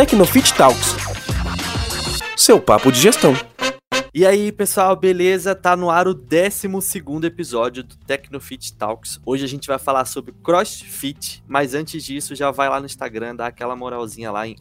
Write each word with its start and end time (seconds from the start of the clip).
Tecnofit 0.00 0.54
Talks. 0.54 0.96
Seu 2.34 2.58
papo 2.58 2.90
de 2.90 2.98
gestão. 2.98 3.34
E 4.14 4.24
aí, 4.24 4.50
pessoal, 4.50 4.96
beleza? 4.96 5.54
Tá 5.54 5.76
no 5.76 5.90
ar 5.90 6.08
o 6.08 6.14
12 6.14 6.68
episódio 7.26 7.84
do 7.84 7.94
Tecnofit 7.98 8.72
Talks. 8.72 9.20
Hoje 9.26 9.44
a 9.44 9.46
gente 9.46 9.68
vai 9.68 9.78
falar 9.78 10.06
sobre 10.06 10.32
CrossFit, 10.42 11.44
mas 11.46 11.74
antes 11.74 12.02
disso, 12.02 12.34
já 12.34 12.50
vai 12.50 12.70
lá 12.70 12.80
no 12.80 12.86
Instagram, 12.86 13.36
dá 13.36 13.48
aquela 13.48 13.76
moralzinha 13.76 14.32
lá 14.32 14.48
em 14.48 14.56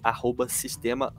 sistema 0.50 1.14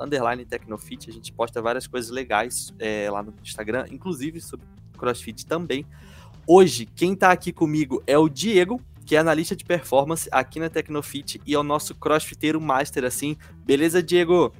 Tecnofit. 0.44 1.08
A 1.08 1.12
gente 1.14 1.32
posta 1.32 1.62
várias 1.62 1.86
coisas 1.86 2.10
legais 2.10 2.74
é, 2.78 3.10
lá 3.10 3.22
no 3.22 3.32
Instagram, 3.42 3.86
inclusive 3.90 4.38
sobre 4.42 4.66
CrossFit 4.98 5.46
também. 5.46 5.86
Hoje, 6.46 6.84
quem 6.84 7.14
tá 7.14 7.32
aqui 7.32 7.54
comigo 7.54 8.02
é 8.06 8.18
o 8.18 8.28
Diego, 8.28 8.82
que 9.10 9.16
é 9.16 9.18
analista 9.18 9.56
de 9.56 9.64
performance 9.64 10.28
aqui 10.30 10.60
na 10.60 10.70
Tecnofit 10.70 11.40
e 11.44 11.52
é 11.52 11.58
o 11.58 11.64
nosso 11.64 11.96
crossfiteiro 11.96 12.60
master, 12.60 13.02
assim. 13.02 13.36
Beleza, 13.66 14.00
Diego? 14.00 14.54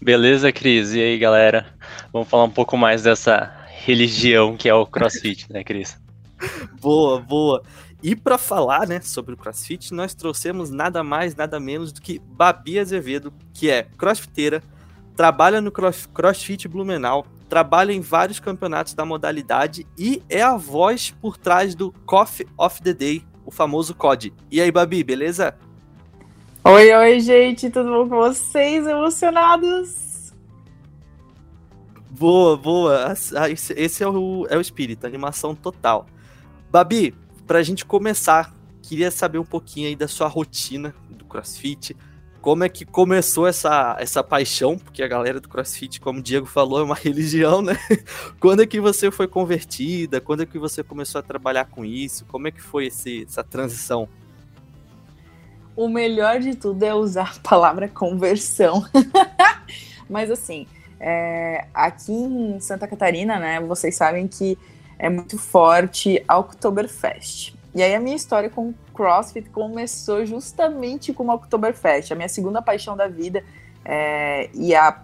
Beleza, 0.00 0.52
Cris? 0.52 0.94
E 0.94 1.00
aí, 1.00 1.18
galera? 1.18 1.74
Vamos 2.12 2.28
falar 2.28 2.44
um 2.44 2.50
pouco 2.50 2.76
mais 2.76 3.02
dessa 3.02 3.52
religião 3.84 4.56
que 4.56 4.68
é 4.68 4.74
o 4.74 4.86
CrossFit, 4.86 5.52
né, 5.52 5.64
Cris? 5.64 6.00
boa, 6.80 7.20
boa. 7.20 7.60
E 8.00 8.14
para 8.14 8.38
falar, 8.38 8.86
né, 8.86 9.00
sobre 9.00 9.34
o 9.34 9.36
CrossFit, 9.36 9.92
nós 9.92 10.14
trouxemos 10.14 10.70
nada 10.70 11.02
mais, 11.02 11.34
nada 11.34 11.58
menos 11.58 11.90
do 11.90 12.00
que 12.00 12.20
Babi 12.20 12.78
Azevedo, 12.78 13.34
que 13.52 13.68
é 13.68 13.82
crossfiteira, 13.98 14.62
trabalha 15.16 15.60
no 15.60 15.72
cross, 15.72 16.06
CrossFit 16.06 16.68
Blumenau, 16.68 17.26
trabalha 17.48 17.92
em 17.92 18.00
vários 18.00 18.38
campeonatos 18.38 18.94
da 18.94 19.04
modalidade 19.04 19.84
e 19.98 20.22
é 20.28 20.40
a 20.40 20.56
voz 20.56 21.12
por 21.20 21.36
trás 21.36 21.74
do 21.74 21.90
Coffee 22.06 22.46
of 22.56 22.80
the 22.80 22.92
Day, 22.94 23.26
o 23.46 23.50
famoso 23.50 23.94
COD. 23.94 24.34
E 24.50 24.60
aí, 24.60 24.70
Babi, 24.72 25.04
beleza? 25.04 25.56
Oi, 26.64 26.92
oi, 26.92 27.20
gente, 27.20 27.70
tudo 27.70 27.90
bom 27.90 28.08
com 28.08 28.16
vocês? 28.16 28.84
Emocionados? 28.86 30.34
Boa, 32.10 32.56
boa. 32.56 33.14
Esse 33.76 34.02
é 34.02 34.08
o, 34.08 34.46
é 34.50 34.56
o 34.56 34.60
espírito, 34.60 35.06
animação 35.06 35.54
total. 35.54 36.06
Babi, 36.70 37.14
pra 37.46 37.62
gente 37.62 37.84
começar, 37.84 38.52
queria 38.82 39.12
saber 39.12 39.38
um 39.38 39.44
pouquinho 39.44 39.86
aí 39.86 39.94
da 39.94 40.08
sua 40.08 40.26
rotina 40.26 40.92
do 41.08 41.24
CrossFit. 41.24 41.96
Como 42.46 42.62
é 42.62 42.68
que 42.68 42.84
começou 42.84 43.48
essa, 43.48 43.96
essa 43.98 44.22
paixão? 44.22 44.78
Porque 44.78 45.02
a 45.02 45.08
galera 45.08 45.40
do 45.40 45.48
CrossFit, 45.48 45.98
como 45.98 46.20
o 46.20 46.22
Diego 46.22 46.46
falou, 46.46 46.78
é 46.78 46.84
uma 46.84 46.94
religião, 47.02 47.60
né? 47.60 47.76
Quando 48.38 48.62
é 48.62 48.66
que 48.66 48.80
você 48.80 49.10
foi 49.10 49.26
convertida? 49.26 50.20
Quando 50.20 50.44
é 50.44 50.46
que 50.46 50.56
você 50.56 50.84
começou 50.84 51.18
a 51.18 51.22
trabalhar 51.22 51.64
com 51.64 51.84
isso? 51.84 52.24
Como 52.26 52.46
é 52.46 52.52
que 52.52 52.62
foi 52.62 52.86
esse, 52.86 53.24
essa 53.24 53.42
transição? 53.42 54.08
o 55.74 55.88
melhor 55.88 56.38
de 56.38 56.54
tudo 56.54 56.80
é 56.84 56.94
usar 56.94 57.34
a 57.36 57.48
palavra 57.48 57.88
conversão. 57.88 58.86
Mas 60.08 60.30
assim, 60.30 60.68
é, 61.00 61.66
aqui 61.74 62.12
em 62.12 62.60
Santa 62.60 62.86
Catarina, 62.86 63.40
né, 63.40 63.58
vocês 63.58 63.96
sabem 63.96 64.28
que 64.28 64.56
é 65.00 65.10
muito 65.10 65.36
forte 65.36 66.22
a 66.28 66.38
Oktoberfest. 66.38 67.55
E 67.76 67.82
aí 67.82 67.94
a 67.94 68.00
minha 68.00 68.16
história 68.16 68.48
com 68.48 68.72
CrossFit 68.94 69.50
começou 69.50 70.24
justamente 70.24 71.12
com 71.12 71.24
o 71.24 71.30
Oktoberfest, 71.30 72.10
a 72.10 72.16
minha 72.16 72.26
segunda 72.26 72.62
paixão 72.62 72.96
da 72.96 73.06
vida. 73.06 73.44
É, 73.84 74.48
e 74.54 74.74
a, 74.74 75.02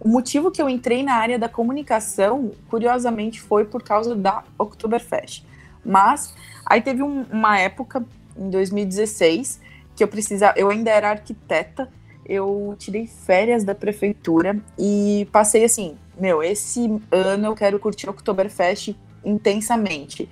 o 0.00 0.08
motivo 0.08 0.50
que 0.50 0.60
eu 0.60 0.68
entrei 0.68 1.04
na 1.04 1.14
área 1.14 1.38
da 1.38 1.48
comunicação, 1.48 2.50
curiosamente, 2.68 3.40
foi 3.40 3.66
por 3.66 3.84
causa 3.84 4.16
da 4.16 4.42
Oktoberfest. 4.58 5.44
Mas 5.86 6.34
aí 6.66 6.82
teve 6.82 7.04
um, 7.04 7.24
uma 7.30 7.56
época, 7.56 8.04
em 8.36 8.50
2016, 8.50 9.60
que 9.94 10.02
eu 10.02 10.08
precisava, 10.08 10.58
eu 10.58 10.70
ainda 10.70 10.90
era 10.90 11.10
arquiteta, 11.10 11.88
eu 12.26 12.74
tirei 12.80 13.06
férias 13.06 13.62
da 13.62 13.76
prefeitura 13.76 14.60
e 14.76 15.28
passei 15.30 15.64
assim, 15.64 15.96
meu, 16.18 16.42
esse 16.42 17.00
ano 17.12 17.46
eu 17.46 17.54
quero 17.54 17.78
curtir 17.78 18.10
Oktoberfest 18.10 18.96
intensamente. 19.24 20.28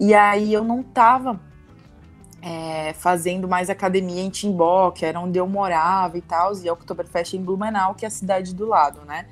E 0.00 0.14
aí 0.14 0.52
eu 0.52 0.62
não 0.62 0.82
tava 0.82 1.40
é, 2.40 2.92
fazendo 2.94 3.48
mais 3.48 3.68
academia 3.68 4.22
em 4.22 4.30
Timbó, 4.30 4.90
que 4.90 5.04
era 5.04 5.18
onde 5.18 5.38
eu 5.38 5.46
morava 5.46 6.16
e 6.16 6.20
tal, 6.20 6.52
e 6.56 6.68
a 6.68 6.72
Oktoberfest 6.72 7.34
em 7.34 7.42
Blumenau, 7.42 7.94
que 7.94 8.04
é 8.04 8.08
a 8.08 8.10
cidade 8.10 8.54
do 8.54 8.66
lado, 8.66 9.00
né? 9.04 9.26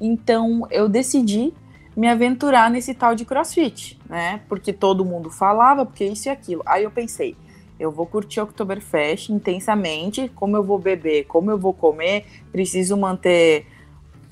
Então 0.00 0.66
eu 0.70 0.88
decidi 0.88 1.52
me 1.96 2.08
aventurar 2.08 2.70
nesse 2.70 2.94
tal 2.94 3.14
de 3.14 3.24
crossfit, 3.24 3.98
né? 4.08 4.40
Porque 4.48 4.72
todo 4.72 5.04
mundo 5.04 5.30
falava, 5.30 5.84
porque 5.86 6.04
isso 6.04 6.28
e 6.28 6.30
aquilo. 6.30 6.62
Aí 6.66 6.84
eu 6.84 6.90
pensei, 6.90 7.36
eu 7.78 7.90
vou 7.90 8.06
curtir 8.06 8.40
Oktoberfest 8.40 9.30
intensamente, 9.30 10.30
como 10.34 10.56
eu 10.56 10.62
vou 10.62 10.78
beber, 10.78 11.24
como 11.24 11.50
eu 11.50 11.58
vou 11.58 11.72
comer, 11.72 12.26
preciso 12.50 12.96
manter 12.96 13.66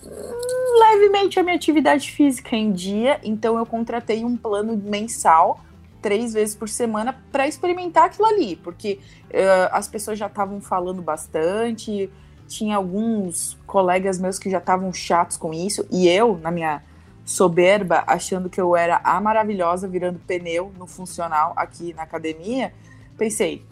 hum, 0.05 0.79
levemente 0.91 1.39
a 1.39 1.43
minha 1.43 1.57
atividade 1.57 2.11
física 2.11 2.57
em 2.57 2.73
dia, 2.73 3.21
então 3.23 3.59
eu 3.59 3.67
contratei 3.67 4.25
um 4.25 4.37
plano 4.37 4.77
mensal 4.77 5.61
três 6.01 6.33
vezes 6.33 6.55
por 6.55 6.69
semana 6.69 7.21
para 7.33 7.47
experimentar 7.47 8.05
aquilo 8.05 8.27
ali, 8.27 8.57
porque 8.57 9.01
uh, 9.27 9.69
as 9.73 9.89
pessoas 9.89 10.19
já 10.19 10.27
estavam 10.27 10.61
falando 10.61 11.03
bastante, 11.03 12.11
tinha 12.47 12.77
alguns 12.77 13.59
colegas 13.67 14.19
meus 14.19 14.39
que 14.39 14.49
já 14.49 14.59
estavam 14.59 14.93
chatos 14.93 15.37
com 15.37 15.53
isso, 15.53 15.87
e 15.91 16.09
eu, 16.09 16.39
na 16.39 16.51
minha 16.51 16.83
soberba, 17.25 18.05
achando 18.07 18.49
que 18.49 18.61
eu 18.61 18.75
era 18.75 19.01
a 19.05 19.21
maravilhosa 19.21 19.87
virando 19.87 20.19
pneu 20.21 20.73
no 20.79 20.87
funcional 20.87 21.53
aqui 21.57 21.93
na 21.93 22.03
academia, 22.03 22.73
pensei, 23.19 23.63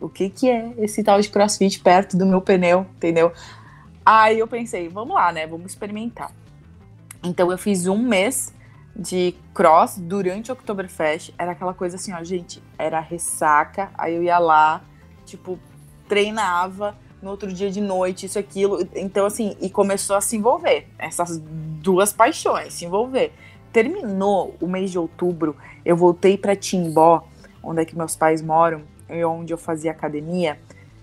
o 0.00 0.08
que 0.08 0.28
que 0.28 0.50
é 0.50 0.72
esse 0.78 1.02
tal 1.04 1.20
de 1.20 1.28
crossfit 1.28 1.80
perto 1.80 2.16
do 2.16 2.26
meu 2.26 2.40
pneu, 2.40 2.86
entendeu? 2.96 3.32
Aí 4.04 4.38
eu 4.38 4.46
pensei, 4.46 4.88
vamos 4.88 5.14
lá, 5.14 5.32
né? 5.32 5.46
Vamos 5.46 5.72
experimentar. 5.72 6.32
Então 7.22 7.50
eu 7.50 7.58
fiz 7.58 7.86
um 7.86 7.98
mês 7.98 8.52
de 8.98 9.34
cross 9.52 9.98
durante 9.98 10.50
o 10.50 10.54
Oktoberfest. 10.54 11.32
Era 11.38 11.52
aquela 11.52 11.74
coisa 11.74 11.96
assim, 11.96 12.12
ó, 12.12 12.22
gente, 12.24 12.62
era 12.78 12.98
ressaca. 13.00 13.90
Aí 13.96 14.14
eu 14.14 14.22
ia 14.22 14.38
lá, 14.38 14.82
tipo, 15.24 15.58
treinava 16.08 16.96
no 17.20 17.30
outro 17.30 17.52
dia 17.52 17.70
de 17.70 17.80
noite, 17.80 18.26
isso, 18.26 18.38
aquilo. 18.38 18.86
Então, 18.94 19.26
assim, 19.26 19.56
e 19.60 19.68
começou 19.68 20.16
a 20.16 20.20
se 20.20 20.36
envolver. 20.36 20.88
Essas 20.98 21.38
duas 21.38 22.12
paixões, 22.12 22.74
se 22.74 22.84
envolver. 22.84 23.32
Terminou 23.72 24.56
o 24.60 24.66
mês 24.66 24.90
de 24.90 24.98
outubro, 24.98 25.54
eu 25.84 25.96
voltei 25.96 26.38
para 26.38 26.56
Timbó 26.56 27.28
onde 27.66 27.82
é 27.82 27.84
que 27.84 27.96
meus 27.96 28.14
pais 28.14 28.40
moram 28.40 28.82
e 29.10 29.24
onde 29.24 29.52
eu 29.52 29.58
fazia 29.58 29.90
academia, 29.90 30.58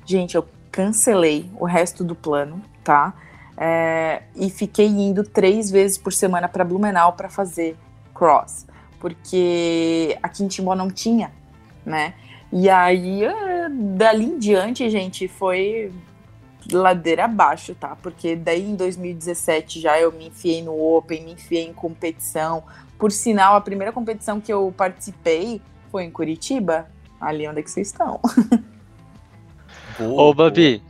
gente, 0.06 0.36
eu 0.36 0.46
cancelei 0.72 1.50
o 1.60 1.66
resto 1.66 2.04
do 2.04 2.16
plano, 2.16 2.62
tá? 2.84 3.14
É, 3.58 4.24
e 4.36 4.50
fiquei 4.50 4.88
indo 4.88 5.24
três 5.24 5.70
vezes 5.70 5.98
por 5.98 6.12
semana 6.12 6.48
para 6.48 6.64
Blumenau 6.64 7.14
para 7.14 7.30
fazer 7.30 7.78
cross, 8.14 8.66
porque 9.00 10.18
aqui 10.24 10.44
em 10.44 10.48
Timbó 10.48 10.76
não 10.76 10.90
tinha, 10.90 11.32
né? 11.86 12.16
E 12.52 12.70
aí, 12.70 13.24
é, 13.24 13.68
dali 13.70 14.26
em 14.26 14.40
diante, 14.40 14.90
gente, 14.90 15.28
foi 15.28 15.92
ladeira 16.72 17.26
abaixo, 17.26 17.76
tá? 17.76 17.98
Porque 18.02 18.36
daí 18.36 18.64
em 18.64 18.76
2017 18.76 19.82
já 19.82 20.00
eu 20.00 20.12
me 20.12 20.28
enfiei 20.28 20.62
no 20.62 20.80
Open, 20.80 21.24
me 21.24 21.34
enfiei 21.34 21.66
em 21.66 21.74
competição. 21.74 22.64
Por 22.98 23.12
sinal, 23.12 23.56
a 23.56 23.62
primeira 23.62 23.92
competição 23.92 24.40
que 24.40 24.54
eu 24.54 24.74
participei 24.76 25.62
foi 25.92 26.04
em 26.04 26.12
Curitiba, 26.12 26.88
ali 27.20 27.48
onde 27.48 27.60
é 27.60 27.64
que 27.64 27.72
vocês 27.72 27.88
estão. 27.88 28.20
Boa, 30.00 30.24
Ô, 30.24 30.34
Babi, 30.34 30.82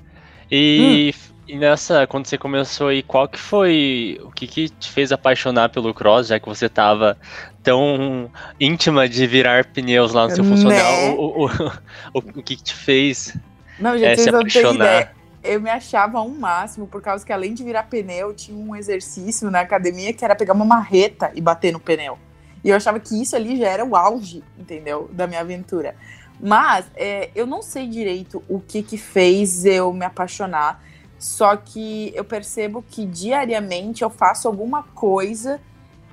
e, 0.49 1.13
hum. 1.13 1.32
E, 1.47 1.57
nessa, 1.57 2.07
quando 2.07 2.25
você 2.25 2.37
começou 2.37 2.87
aí, 2.87 3.03
qual 3.03 3.27
que 3.27 3.39
foi, 3.39 4.19
o 4.23 4.31
que 4.31 4.47
que 4.47 4.69
te 4.69 4.89
fez 4.89 5.11
apaixonar 5.11 5.69
pelo 5.69 5.93
cross, 5.93 6.27
já 6.27 6.39
que 6.39 6.47
você 6.47 6.69
tava 6.69 7.17
tão 7.61 8.29
íntima 8.59 9.07
de 9.07 9.25
virar 9.27 9.65
pneus 9.65 10.13
lá 10.13 10.27
no 10.27 10.35
seu 10.35 10.43
funcional, 10.43 10.91
né? 10.91 11.09
o, 11.11 11.45
o, 11.45 11.47
o, 12.13 12.19
o, 12.19 12.43
que 12.43 12.55
que 12.55 12.63
te 12.63 12.73
fez 12.73 13.37
não, 13.79 13.97
gente, 13.97 14.05
é, 14.05 14.15
se 14.15 14.29
apaixonar? 14.29 15.13
eu 15.43 15.59
me 15.59 15.69
achava 15.69 16.21
um 16.21 16.29
máximo, 16.39 16.87
por 16.87 17.01
causa 17.01 17.25
que 17.25 17.33
além 17.33 17.53
de 17.53 17.63
virar 17.63 17.83
pneu, 17.83 18.33
tinha 18.33 18.57
um 18.57 18.75
exercício 18.75 19.51
na 19.51 19.59
academia 19.59 20.13
que 20.13 20.23
era 20.23 20.35
pegar 20.35 20.53
uma 20.53 20.65
marreta 20.65 21.31
e 21.35 21.41
bater 21.41 21.73
no 21.73 21.79
pneu. 21.79 22.17
E 22.63 22.69
eu 22.69 22.75
achava 22.75 22.99
que 22.99 23.21
isso 23.21 23.35
ali 23.35 23.57
já 23.57 23.67
era 23.67 23.83
o 23.83 23.95
auge, 23.95 24.41
entendeu? 24.57 25.09
Da 25.11 25.27
minha 25.27 25.41
aventura. 25.41 25.95
Mas 26.39 26.85
é, 26.95 27.29
eu 27.35 27.45
não 27.45 27.61
sei 27.61 27.87
direito 27.87 28.41
o 28.47 28.59
que 28.59 28.81
que 28.81 28.97
fez 28.97 29.65
eu 29.65 29.91
me 29.91 30.05
apaixonar. 30.05 30.81
Só 31.23 31.55
que 31.55 32.11
eu 32.15 32.25
percebo 32.25 32.81
que 32.81 33.05
diariamente 33.05 34.03
eu 34.03 34.09
faço 34.09 34.47
alguma 34.47 34.83
coisa 34.83 35.61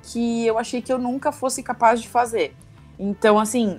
que 0.03 0.45
eu 0.45 0.57
achei 0.57 0.81
que 0.81 0.91
eu 0.91 0.97
nunca 0.97 1.31
fosse 1.31 1.61
capaz 1.61 2.01
de 2.01 2.07
fazer. 2.07 2.55
Então, 2.97 3.37
assim, 3.37 3.77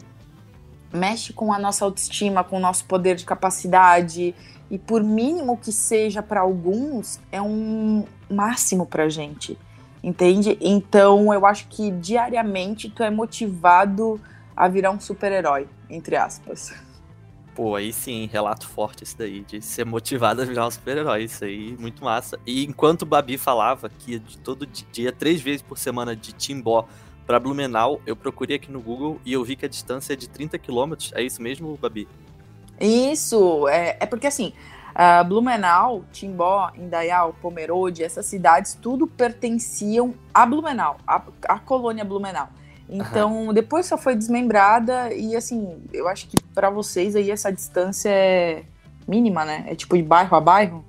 mexe 0.93 1.32
com 1.32 1.52
a 1.52 1.58
nossa 1.58 1.84
autoestima, 1.84 2.44
com 2.44 2.58
o 2.58 2.61
nosso 2.61 2.84
poder 2.84 3.17
de 3.17 3.25
capacidade. 3.25 4.34
E 4.70 4.79
por 4.79 5.02
mínimo 5.02 5.56
que 5.56 5.73
seja 5.73 6.23
para 6.23 6.40
alguns, 6.40 7.19
é 7.31 7.40
um 7.40 8.05
máximo 8.29 8.84
pra 8.84 9.08
gente 9.08 9.58
entende? 10.02 10.58
Então 10.61 11.32
eu 11.32 11.46
acho 11.46 11.69
que 11.69 11.90
diariamente 11.93 12.90
tu 12.90 13.02
é 13.05 13.11
motivado 13.11 14.20
a 14.56 14.67
virar 14.67 14.90
um 14.90 14.99
super-herói, 14.99 15.69
entre 15.88 16.17
aspas. 16.17 16.73
Pô, 17.54 17.76
aí 17.76 17.93
sim, 17.93 18.28
relato 18.32 18.66
forte 18.66 19.04
esse 19.04 19.16
daí, 19.16 19.43
de 19.43 19.60
ser 19.60 19.84
motivado 19.84 20.40
a 20.40 20.44
virar 20.44 20.66
um 20.66 20.70
super-herói, 20.70 21.25
isso 21.25 21.44
aí, 21.44 21.76
muito 21.78 22.02
massa. 22.02 22.38
E 22.46 22.64
enquanto 22.64 23.02
o 23.02 23.06
Babi 23.06 23.37
falava 23.37 23.90
que 23.90 24.19
de 24.19 24.38
todo 24.38 24.66
dia, 24.66 25.12
três 25.12 25.43
vezes 25.43 25.60
por 25.60 25.76
semana 25.76 26.16
de 26.16 26.32
Timbó 26.32 26.87
para 27.26 27.38
Blumenau, 27.38 28.00
eu 28.06 28.16
procurei 28.16 28.56
aqui 28.56 28.72
no 28.72 28.81
Google 28.81 29.20
e 29.25 29.34
eu 29.34 29.44
vi 29.44 29.54
que 29.54 29.66
a 29.66 29.69
distância 29.69 30.14
é 30.14 30.16
de 30.16 30.28
30 30.31 30.58
quilômetros, 30.58 31.12
é 31.14 31.22
isso 31.22 31.43
mesmo, 31.43 31.76
Babi? 31.76 32.08
Isso, 32.81 33.69
é, 33.69 33.98
é 34.00 34.06
porque 34.06 34.26
assim, 34.26 34.55
uh, 34.93 35.22
Blumenau, 35.22 36.06
Timbó, 36.10 36.70
Indaial, 36.75 37.34
Pomerode, 37.34 38.02
essas 38.02 38.25
cidades, 38.25 38.78
tudo 38.81 39.06
pertenciam 39.06 40.14
a 40.32 40.46
Blumenau, 40.46 40.96
a, 41.06 41.22
a 41.48 41.58
colônia 41.58 42.05
Blumenau. 42.05 42.48
Então, 42.93 43.47
uhum. 43.47 43.55
depois 43.55 43.87
só 43.87 43.97
foi 43.97 44.15
desmembrada 44.15 45.15
e 45.15 45.35
assim, 45.35 45.83
eu 45.94 46.06
acho 46.06 46.29
que 46.29 46.37
para 46.55 46.69
vocês 46.69 47.17
aí 47.17 47.31
essa 47.31 47.50
distância 47.50 48.11
é 48.11 48.65
mínima, 49.09 49.47
né? 49.47 49.65
É 49.67 49.75
tipo 49.75 49.97
de 49.97 50.03
bairro 50.03 50.37
a 50.37 50.41
bairro. 50.41 50.85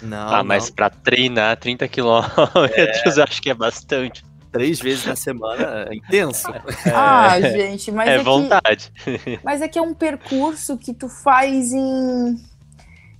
Não. 0.00 0.28
Ah, 0.28 0.38
não. 0.38 0.44
mas 0.44 0.70
para 0.70 0.88
treinar 0.90 1.56
30 1.56 1.88
quilômetros, 1.88 3.18
é... 3.18 3.22
acho 3.26 3.42
que 3.42 3.50
é 3.50 3.54
bastante. 3.54 4.24
Três 4.52 4.78
vezes 4.78 5.04
na 5.04 5.16
semana 5.16 5.88
é 5.90 5.96
intenso. 5.96 6.48
É... 6.52 6.62
Ah, 6.94 7.40
gente, 7.40 7.90
mas 7.90 8.08
é, 8.08 8.14
é 8.14 8.18
vontade. 8.22 8.92
Que... 9.02 9.40
Mas 9.42 9.60
é 9.60 9.66
que 9.66 9.76
é 9.76 9.82
um 9.82 9.92
percurso 9.92 10.78
que 10.78 10.94
tu 10.94 11.08
faz 11.08 11.72
em, 11.72 12.40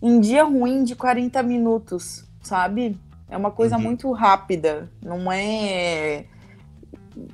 em 0.00 0.20
dia 0.20 0.44
ruim 0.44 0.84
de 0.84 0.94
40 0.94 1.42
minutos, 1.42 2.24
sabe? 2.40 2.96
É 3.28 3.36
uma 3.36 3.50
coisa 3.50 3.74
uhum. 3.74 3.82
muito 3.82 4.12
rápida, 4.12 4.88
não 5.02 5.32
é 5.32 6.26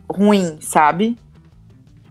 ruim, 0.08 0.58
sabe? 0.60 1.16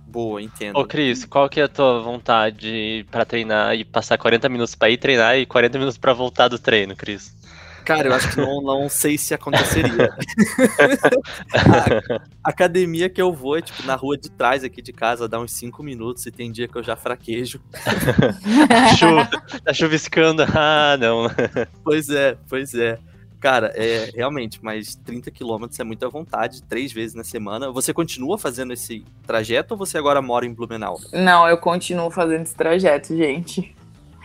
Boa, 0.07 0.41
entendo. 0.41 0.77
Ô, 0.77 0.85
Cris, 0.85 1.23
qual 1.23 1.47
que 1.47 1.59
é 1.59 1.63
a 1.63 1.67
tua 1.67 2.01
vontade 2.01 3.05
para 3.11 3.25
treinar 3.25 3.75
e 3.75 3.85
passar 3.85 4.17
40 4.17 4.49
minutos 4.49 4.73
para 4.73 4.89
ir 4.89 4.97
treinar 4.97 5.37
e 5.37 5.45
40 5.45 5.77
minutos 5.77 5.97
para 5.97 6.13
voltar 6.13 6.47
do 6.47 6.57
treino, 6.57 6.95
Cris? 6.95 7.37
Cara, 7.85 8.07
eu 8.07 8.13
acho 8.13 8.29
que 8.29 8.37
não, 8.37 8.61
não 8.61 8.89
sei 8.89 9.17
se 9.17 9.33
aconteceria. 9.33 10.13
a 12.43 12.49
academia 12.49 13.09
que 13.09 13.21
eu 13.21 13.33
vou 13.33 13.57
é 13.57 13.61
tipo 13.61 13.83
na 13.83 13.95
rua 13.95 14.17
de 14.17 14.29
trás 14.29 14.63
aqui 14.63 14.81
de 14.81 14.93
casa, 14.93 15.27
dá 15.27 15.39
uns 15.39 15.51
5 15.53 15.81
minutos 15.81 16.25
e 16.25 16.31
tem 16.31 16.51
dia 16.51 16.67
que 16.67 16.75
eu 16.75 16.83
já 16.83 16.95
fraquejo. 16.95 17.59
Chuva, 18.97 19.29
tá 19.63 19.73
chuviscando. 19.73 20.43
Ah, 20.55 20.97
não. 20.99 21.27
Pois 21.83 22.09
é, 22.09 22.37
pois 22.47 22.73
é. 22.75 22.99
Cara, 23.39 23.71
é 23.73 24.11
realmente, 24.13 24.59
mas 24.61 24.95
30 24.95 25.31
quilômetros 25.31 25.79
é 25.79 25.83
muita 25.83 26.09
vontade, 26.09 26.61
três 26.63 26.91
vezes 26.91 27.15
na 27.15 27.23
semana. 27.23 27.71
Você 27.71 27.93
continua 27.93 28.37
fazendo 28.37 28.73
esse 28.73 29.05
trajeto 29.25 29.73
ou 29.73 29.77
você 29.77 29.97
agora 29.97 30.21
mora 30.21 30.45
em 30.45 30.53
Blumenau? 30.53 30.99
Não, 31.13 31.47
eu 31.47 31.57
continuo 31.57 32.11
fazendo 32.11 32.43
esse 32.43 32.55
trajeto, 32.55 33.15
gente. 33.15 33.75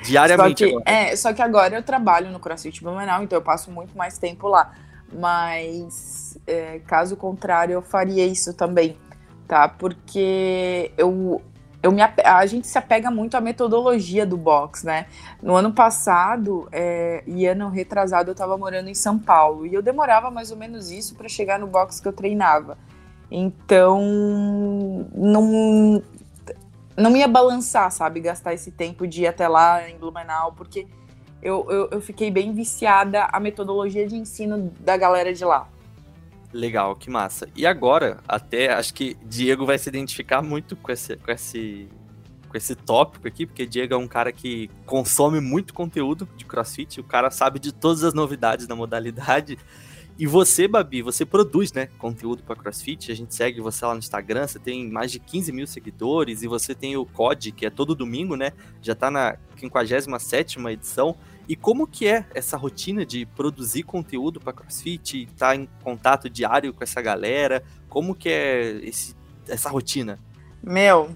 Diariamente 0.02 0.68
só 0.68 0.80
que, 0.80 0.90
É, 0.90 1.16
só 1.16 1.32
que 1.32 1.40
agora 1.40 1.76
eu 1.76 1.82
trabalho 1.82 2.30
no 2.30 2.40
CrossFit 2.40 2.82
Blumenau, 2.82 3.22
então 3.22 3.38
eu 3.38 3.42
passo 3.42 3.70
muito 3.70 3.96
mais 3.96 4.18
tempo 4.18 4.48
lá. 4.48 4.74
Mas, 5.12 6.36
é, 6.46 6.80
caso 6.80 7.16
contrário, 7.16 7.72
eu 7.72 7.82
faria 7.82 8.26
isso 8.26 8.52
também, 8.52 8.96
tá? 9.46 9.68
Porque 9.68 10.90
eu, 10.98 11.40
eu 11.84 11.92
me, 11.92 12.00
a 12.02 12.46
gente 12.46 12.66
se 12.66 12.78
apega 12.78 13.10
muito 13.10 13.36
à 13.36 13.42
metodologia 13.42 14.24
do 14.24 14.38
box, 14.38 14.86
né? 14.86 15.04
No 15.42 15.54
ano 15.54 15.70
passado 15.70 16.66
é, 16.72 17.22
e 17.26 17.44
ano 17.44 17.68
retrasado 17.68 18.30
eu 18.30 18.32
estava 18.32 18.56
morando 18.56 18.88
em 18.88 18.94
São 18.94 19.18
Paulo 19.18 19.66
e 19.66 19.74
eu 19.74 19.82
demorava 19.82 20.30
mais 20.30 20.50
ou 20.50 20.56
menos 20.56 20.90
isso 20.90 21.14
para 21.14 21.28
chegar 21.28 21.58
no 21.58 21.66
box 21.66 22.00
que 22.00 22.08
eu 22.08 22.12
treinava. 22.14 22.78
Então, 23.30 24.00
não, 25.14 26.02
não 26.96 27.14
ia 27.14 27.28
balançar, 27.28 27.90
sabe? 27.92 28.18
Gastar 28.18 28.54
esse 28.54 28.70
tempo 28.70 29.06
de 29.06 29.24
ir 29.24 29.26
até 29.26 29.46
lá 29.46 29.86
em 29.86 29.98
Blumenau, 29.98 30.54
porque 30.54 30.86
eu, 31.42 31.66
eu, 31.70 31.88
eu 31.90 32.00
fiquei 32.00 32.30
bem 32.30 32.54
viciada 32.54 33.24
à 33.24 33.38
metodologia 33.38 34.08
de 34.08 34.16
ensino 34.16 34.72
da 34.80 34.96
galera 34.96 35.34
de 35.34 35.44
lá. 35.44 35.68
Legal, 36.54 36.94
que 36.94 37.10
massa. 37.10 37.48
E 37.56 37.66
agora, 37.66 38.18
até 38.28 38.72
acho 38.72 38.94
que 38.94 39.16
Diego 39.24 39.66
vai 39.66 39.76
se 39.76 39.88
identificar 39.88 40.40
muito 40.40 40.76
com 40.76 40.92
esse, 40.92 41.16
com 41.16 41.32
esse, 41.32 41.88
com 42.48 42.56
esse 42.56 42.76
tópico 42.76 43.26
aqui, 43.26 43.44
porque 43.44 43.66
Diego 43.66 43.94
é 43.94 43.96
um 43.96 44.06
cara 44.06 44.30
que 44.30 44.70
consome 44.86 45.40
muito 45.40 45.74
conteúdo 45.74 46.28
de 46.36 46.44
CrossFit, 46.44 47.00
o 47.00 47.04
cara 47.04 47.28
sabe 47.28 47.58
de 47.58 47.72
todas 47.72 48.04
as 48.04 48.14
novidades 48.14 48.68
da 48.68 48.76
modalidade. 48.76 49.58
E 50.16 50.28
você, 50.28 50.68
Babi, 50.68 51.02
você 51.02 51.26
produz, 51.26 51.72
né, 51.72 51.88
conteúdo 51.98 52.44
para 52.44 52.54
CrossFit, 52.54 53.10
a 53.10 53.16
gente 53.16 53.34
segue 53.34 53.60
você 53.60 53.84
lá 53.84 53.92
no 53.92 53.98
Instagram, 53.98 54.46
você 54.46 54.60
tem 54.60 54.88
mais 54.88 55.10
de 55.10 55.18
15 55.18 55.50
mil 55.50 55.66
seguidores, 55.66 56.44
e 56.44 56.46
você 56.46 56.72
tem 56.72 56.96
o 56.96 57.04
COD, 57.04 57.50
que 57.50 57.66
é 57.66 57.70
todo 57.70 57.96
domingo, 57.96 58.36
né, 58.36 58.52
já 58.80 58.94
tá 58.94 59.10
na 59.10 59.36
57ª 59.60 60.70
edição, 60.70 61.16
e 61.48 61.54
como 61.54 61.86
que 61.86 62.06
é 62.06 62.24
essa 62.34 62.56
rotina 62.56 63.04
de 63.04 63.26
produzir 63.26 63.82
conteúdo 63.82 64.40
para 64.40 64.52
CrossFit, 64.52 65.24
estar 65.24 65.48
tá 65.48 65.56
em 65.56 65.68
contato 65.82 66.30
diário 66.30 66.72
com 66.72 66.82
essa 66.82 67.02
galera? 67.02 67.62
Como 67.88 68.14
que 68.14 68.28
é 68.28 68.80
esse, 68.82 69.14
essa 69.48 69.68
rotina? 69.68 70.18
Meu, 70.62 71.10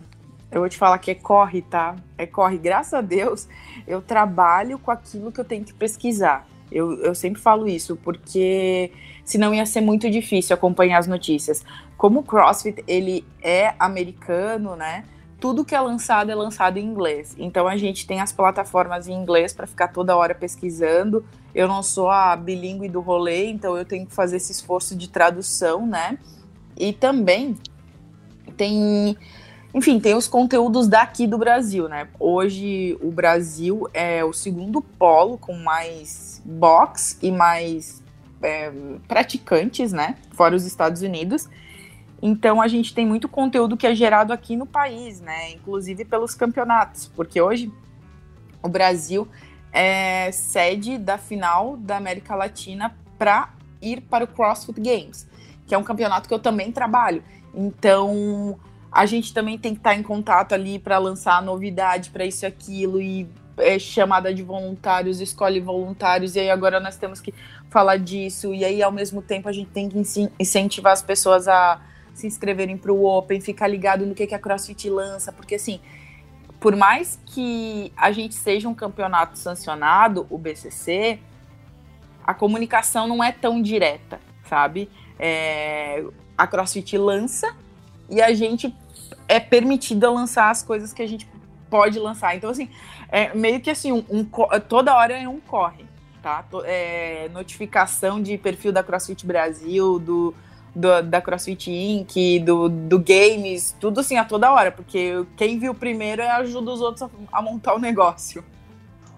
eu 0.50 0.60
vou 0.60 0.68
te 0.68 0.76
falar 0.76 0.98
que 0.98 1.10
é 1.10 1.14
corre, 1.14 1.62
tá? 1.62 1.96
É 2.16 2.26
corre. 2.26 2.58
Graças 2.58 2.94
a 2.94 3.00
Deus, 3.00 3.48
eu 3.86 4.02
trabalho 4.02 4.78
com 4.78 4.90
aquilo 4.90 5.32
que 5.32 5.40
eu 5.40 5.44
tenho 5.44 5.64
que 5.64 5.72
pesquisar. 5.72 6.46
Eu, 6.70 7.02
eu 7.02 7.14
sempre 7.14 7.40
falo 7.40 7.66
isso, 7.66 7.96
porque 7.96 8.92
senão 9.24 9.54
ia 9.54 9.64
ser 9.64 9.80
muito 9.80 10.10
difícil 10.10 10.54
acompanhar 10.54 10.98
as 10.98 11.06
notícias. 11.06 11.64
Como 11.96 12.20
o 12.20 12.22
CrossFit, 12.22 12.84
ele 12.86 13.24
é 13.42 13.74
americano, 13.78 14.76
né? 14.76 15.04
Tudo 15.40 15.64
que 15.64 15.74
é 15.74 15.80
lançado 15.80 16.30
é 16.30 16.34
lançado 16.34 16.78
em 16.78 16.84
inglês. 16.84 17.34
Então 17.38 17.68
a 17.68 17.76
gente 17.76 18.06
tem 18.06 18.20
as 18.20 18.32
plataformas 18.32 19.06
em 19.06 19.12
inglês 19.12 19.52
para 19.52 19.66
ficar 19.66 19.88
toda 19.88 20.16
hora 20.16 20.34
pesquisando. 20.34 21.24
Eu 21.54 21.68
não 21.68 21.82
sou 21.82 22.10
a 22.10 22.34
bilíngue 22.36 22.88
do 22.88 23.00
rolê, 23.00 23.46
então 23.46 23.76
eu 23.76 23.84
tenho 23.84 24.06
que 24.06 24.14
fazer 24.14 24.36
esse 24.36 24.52
esforço 24.52 24.96
de 24.96 25.08
tradução, 25.08 25.86
né? 25.86 26.18
E 26.76 26.92
também 26.92 27.56
tem, 28.56 29.16
enfim, 29.72 30.00
tem 30.00 30.14
os 30.14 30.26
conteúdos 30.26 30.88
daqui 30.88 31.26
do 31.26 31.38
Brasil, 31.38 31.88
né? 31.88 32.08
Hoje 32.18 32.98
o 33.00 33.10
Brasil 33.10 33.88
é 33.94 34.24
o 34.24 34.32
segundo 34.32 34.82
polo 34.82 35.38
com 35.38 35.54
mais 35.54 36.42
box 36.44 37.18
e 37.22 37.30
mais 37.30 38.02
é, 38.42 38.72
praticantes, 39.06 39.92
né? 39.92 40.16
Fora 40.32 40.56
os 40.56 40.64
Estados 40.64 41.02
Unidos. 41.02 41.48
Então 42.20 42.60
a 42.60 42.68
gente 42.68 42.92
tem 42.92 43.06
muito 43.06 43.28
conteúdo 43.28 43.76
que 43.76 43.86
é 43.86 43.94
gerado 43.94 44.32
aqui 44.32 44.56
no 44.56 44.66
país, 44.66 45.20
né? 45.20 45.52
Inclusive 45.52 46.04
pelos 46.04 46.34
campeonatos, 46.34 47.10
porque 47.14 47.40
hoje 47.40 47.72
o 48.62 48.68
Brasil 48.68 49.28
é 49.72 50.30
sede 50.32 50.98
da 50.98 51.16
final 51.16 51.76
da 51.76 51.96
América 51.96 52.34
Latina 52.34 52.96
para 53.16 53.50
ir 53.80 54.00
para 54.00 54.24
o 54.24 54.26
CrossFit 54.26 54.80
Games, 54.80 55.28
que 55.66 55.74
é 55.74 55.78
um 55.78 55.84
campeonato 55.84 56.28
que 56.28 56.34
eu 56.34 56.38
também 56.38 56.72
trabalho. 56.72 57.22
Então 57.54 58.58
a 58.90 59.06
gente 59.06 59.32
também 59.32 59.58
tem 59.58 59.74
que 59.74 59.80
estar 59.80 59.94
em 59.94 60.02
contato 60.02 60.54
ali 60.54 60.78
para 60.78 60.98
lançar 60.98 61.40
novidade 61.42 62.10
para 62.10 62.24
isso 62.24 62.44
e 62.44 62.46
aquilo 62.46 63.00
e 63.00 63.28
é, 63.58 63.78
chamada 63.78 64.32
de 64.32 64.42
voluntários, 64.42 65.20
escolhe 65.20 65.60
voluntários, 65.60 66.36
e 66.36 66.40
aí 66.40 66.50
agora 66.50 66.80
nós 66.80 66.96
temos 66.96 67.20
que 67.20 67.34
falar 67.68 67.98
disso, 67.98 68.54
e 68.54 68.64
aí 68.64 68.82
ao 68.82 68.92
mesmo 68.92 69.20
tempo 69.20 69.48
a 69.48 69.52
gente 69.52 69.70
tem 69.70 69.88
que 69.88 69.98
incentivar 70.38 70.92
as 70.92 71.02
pessoas 71.02 71.46
a 71.48 71.80
se 72.18 72.26
inscreverem 72.26 72.76
para 72.76 72.92
o 72.92 73.04
Open, 73.04 73.40
ficar 73.40 73.68
ligado 73.68 74.04
no 74.04 74.14
que, 74.14 74.26
que 74.26 74.34
a 74.34 74.38
CrossFit 74.38 74.90
lança, 74.90 75.32
porque 75.32 75.54
assim, 75.54 75.80
por 76.58 76.74
mais 76.74 77.18
que 77.26 77.92
a 77.96 78.10
gente 78.10 78.34
seja 78.34 78.68
um 78.68 78.74
campeonato 78.74 79.38
sancionado, 79.38 80.26
o 80.28 80.36
BCC, 80.36 81.20
a 82.26 82.34
comunicação 82.34 83.06
não 83.06 83.22
é 83.22 83.30
tão 83.30 83.62
direta, 83.62 84.20
sabe? 84.44 84.90
É, 85.18 86.04
a 86.36 86.46
CrossFit 86.46 86.98
lança 86.98 87.54
e 88.10 88.20
a 88.20 88.34
gente 88.34 88.74
é 89.28 89.38
permitido 89.38 90.04
a 90.04 90.10
lançar 90.10 90.50
as 90.50 90.62
coisas 90.62 90.92
que 90.92 91.02
a 91.02 91.06
gente 91.06 91.28
pode 91.70 91.98
lançar. 91.98 92.34
Então, 92.34 92.50
assim, 92.50 92.68
é 93.08 93.32
meio 93.34 93.60
que 93.60 93.70
assim, 93.70 93.92
um, 93.92 94.04
um 94.10 94.24
toda 94.68 94.94
hora 94.94 95.16
é 95.16 95.28
um 95.28 95.38
corre, 95.38 95.84
tá? 96.20 96.44
É, 96.64 97.28
notificação 97.32 98.20
de 98.20 98.36
perfil 98.36 98.72
da 98.72 98.82
CrossFit 98.82 99.24
Brasil, 99.24 99.98
do, 99.98 100.34
do, 100.78 101.02
da 101.02 101.20
CrossFit 101.20 101.70
Inc., 101.70 102.40
do, 102.44 102.68
do 102.68 102.98
games, 102.98 103.76
tudo 103.80 104.00
assim 104.00 104.16
a 104.16 104.24
toda 104.24 104.52
hora, 104.52 104.70
porque 104.70 105.24
quem 105.36 105.58
viu 105.58 105.74
primeiro 105.74 106.22
ajuda 106.22 106.70
os 106.70 106.80
outros 106.80 107.02
a, 107.02 107.10
a 107.32 107.42
montar 107.42 107.74
o 107.74 107.78
negócio. 107.78 108.44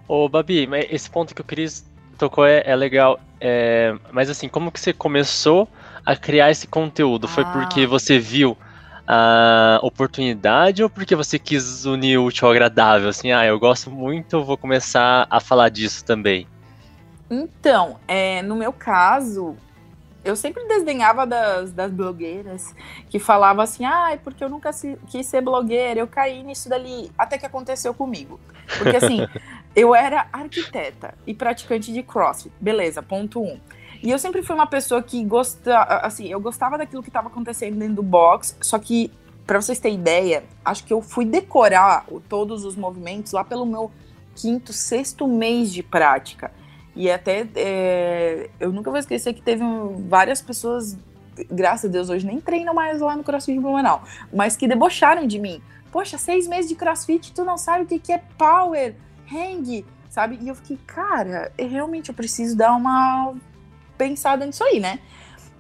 Ô, 0.09 0.29
Babi, 0.29 0.69
esse 0.91 1.09
ponto 1.09 1.35
que 1.35 1.43
o 1.43 1.45
Cris 1.45 1.85
tocou 2.19 2.47
é, 2.47 2.63
é 2.65 2.75
legal. 2.75 3.21
É, 3.41 3.95
mas 4.11 4.29
assim, 4.31 4.49
como 4.49 4.73
que 4.73 4.81
você 4.81 4.93
começou 4.93 5.69
a 6.05 6.17
criar 6.17 6.51
esse 6.51 6.67
conteúdo? 6.67 7.29
Foi 7.29 7.45
ah. 7.45 7.53
porque 7.53 7.87
você 7.87 8.19
viu 8.19 8.57
a 9.07 9.79
oportunidade 9.83 10.83
ou 10.83 10.89
porque 10.89 11.15
você 11.15 11.39
quis 11.39 11.85
unir 11.85 12.19
o 12.19 12.25
útil 12.25 12.47
ao 12.47 12.53
agradável? 12.53 13.09
Assim, 13.09 13.33
ah, 13.33 13.45
eu 13.45 13.59
gosto 13.59 13.91
muito, 13.91 14.43
vou 14.43 14.57
começar 14.57 15.27
a 15.29 15.41
falar 15.41 15.69
disso 15.69 16.05
também. 16.05 16.47
Então, 17.31 17.99
é, 18.09 18.43
no 18.43 18.57
meu 18.57 18.73
caso, 18.73 19.57
eu 20.25 20.37
sempre 20.37 20.67
desdenhava 20.67 21.27
das, 21.27 21.73
das 21.73 21.91
blogueiras 21.91 22.75
que 23.09 23.19
falavam 23.19 23.63
assim, 23.63 23.85
ah, 23.85 24.11
é 24.13 24.17
porque 24.17 24.45
eu 24.45 24.49
nunca 24.49 24.73
se, 24.73 24.99
quis 25.09 25.27
ser 25.27 25.41
blogueira, 25.41 26.01
eu 26.01 26.07
caí 26.07 26.43
nisso 26.43 26.69
dali, 26.69 27.11
até 27.17 27.39
que 27.39 27.47
aconteceu 27.47 27.95
comigo. 27.95 28.39
Porque 28.79 28.97
assim, 28.97 29.21
eu 29.75 29.95
era 29.95 30.27
arquiteta 30.33 31.15
e 31.27 31.35
praticante 31.35 31.93
de 31.93 32.03
crossfit, 32.03 32.53
beleza, 32.61 33.03
ponto 33.03 33.41
um. 33.41 33.59
E 34.03 34.11
eu 34.11 34.19
sempre 34.19 34.43
fui 34.43 34.55
uma 34.55 34.67
pessoa 34.67 35.03
que 35.03 35.23
gosta, 35.25 35.79
assim, 36.03 36.29
eu 36.29 36.41
gostava 36.41 36.79
daquilo 36.79 37.03
que 37.03 37.11
estava 37.11 37.29
acontecendo 37.29 37.79
dentro 37.79 37.97
do 37.97 38.03
box, 38.03 38.57
só 38.61 38.79
que 38.79 39.11
para 39.47 39.61
vocês 39.61 39.79
terem 39.79 39.99
ideia, 39.99 40.45
acho 40.65 40.85
que 40.85 40.93
eu 40.93 41.03
fui 41.03 41.25
decorar 41.25 42.07
todos 42.29 42.65
os 42.65 42.77
movimentos 42.77 43.33
lá 43.33 43.43
pelo 43.43 43.67
meu 43.67 43.91
quinto, 44.37 44.73
sexto 44.73 45.27
mês 45.27 45.73
de 45.73 45.83
prática. 45.83 46.53
E 47.01 47.11
até 47.11 47.49
é, 47.57 48.51
eu 48.61 48.71
nunca 48.71 48.91
vou 48.91 49.01
esquecer 49.01 49.33
que 49.33 49.41
teve 49.41 49.65
várias 50.07 50.43
pessoas, 50.43 50.99
graças 51.51 51.89
a 51.89 51.91
Deus, 51.91 52.11
hoje 52.11 52.27
nem 52.27 52.39
treinam 52.43 52.75
mais 52.75 53.01
lá 53.01 53.17
no 53.17 53.25
CrossFit 53.25 53.59
Blumenau, 53.59 54.03
mas 54.31 54.55
que 54.55 54.69
debocharam 54.69 55.27
de 55.27 55.39
mim. 55.39 55.63
Poxa, 55.91 56.19
seis 56.19 56.47
meses 56.47 56.69
de 56.69 56.77
CrossFit, 56.77 57.33
tu 57.33 57.43
não 57.43 57.57
sabe 57.57 57.85
o 57.85 57.87
que, 57.87 57.99
que 57.99 58.13
é 58.13 58.19
power, 58.37 58.95
hang, 59.33 59.83
sabe? 60.11 60.39
E 60.43 60.49
eu 60.49 60.55
fiquei, 60.55 60.79
cara, 60.87 61.51
realmente 61.59 62.11
eu 62.11 62.15
preciso 62.15 62.55
dar 62.55 62.77
uma 62.77 63.33
pensada 63.97 64.45
nisso 64.45 64.63
aí, 64.63 64.79
né? 64.79 64.99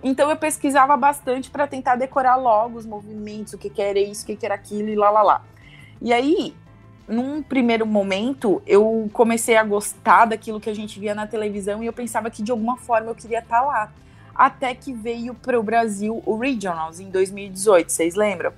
Então 0.03 0.29
eu 0.29 0.37
pesquisava 0.37 0.95
bastante 0.95 1.49
para 1.49 1.67
tentar 1.67 1.97
decorar 1.97 2.37
logo 2.37 2.77
os 2.77 2.85
movimentos, 2.85 3.55
o 3.55 3.59
que, 3.59 3.71
que 3.71 3.81
era 3.81 3.99
isso, 3.99 4.25
o 4.25 4.27
que, 4.27 4.37
que 4.37 4.45
era 4.45 4.57
aquilo 4.57 4.91
e 4.91 4.95
lá 4.95 5.09
lá 5.09 5.23
lá. 5.23 5.43
E 6.03 6.13
aí 6.13 6.55
num 7.09 7.43
primeiro 7.43 7.85
momento, 7.85 8.63
eu 8.67 9.09
comecei 9.13 9.57
a 9.57 9.65
gostar 9.65 10.27
daquilo 10.27 10.61
que 10.61 10.71
a 10.71 10.75
gente 10.75 10.99
via 11.01 11.15
na 11.15 11.27
televisão 11.27 11.83
e 11.83 11.87
eu 11.87 11.93
pensava 11.93 12.31
que 12.31 12.43
de 12.43 12.51
alguma 12.51 12.77
forma 12.77 13.11
eu 13.11 13.15
queria 13.15 13.41
estar 13.41 13.61
tá 13.61 13.67
lá. 13.67 13.93
Até 14.35 14.75
que 14.75 14.93
veio 14.93 15.35
para 15.35 15.59
o 15.59 15.63
Brasil 15.63 16.23
o 16.25 16.37
Regionals 16.37 17.01
em 17.01 17.11
2018, 17.11 17.91
vocês 17.91 18.15
lembram? 18.15 18.53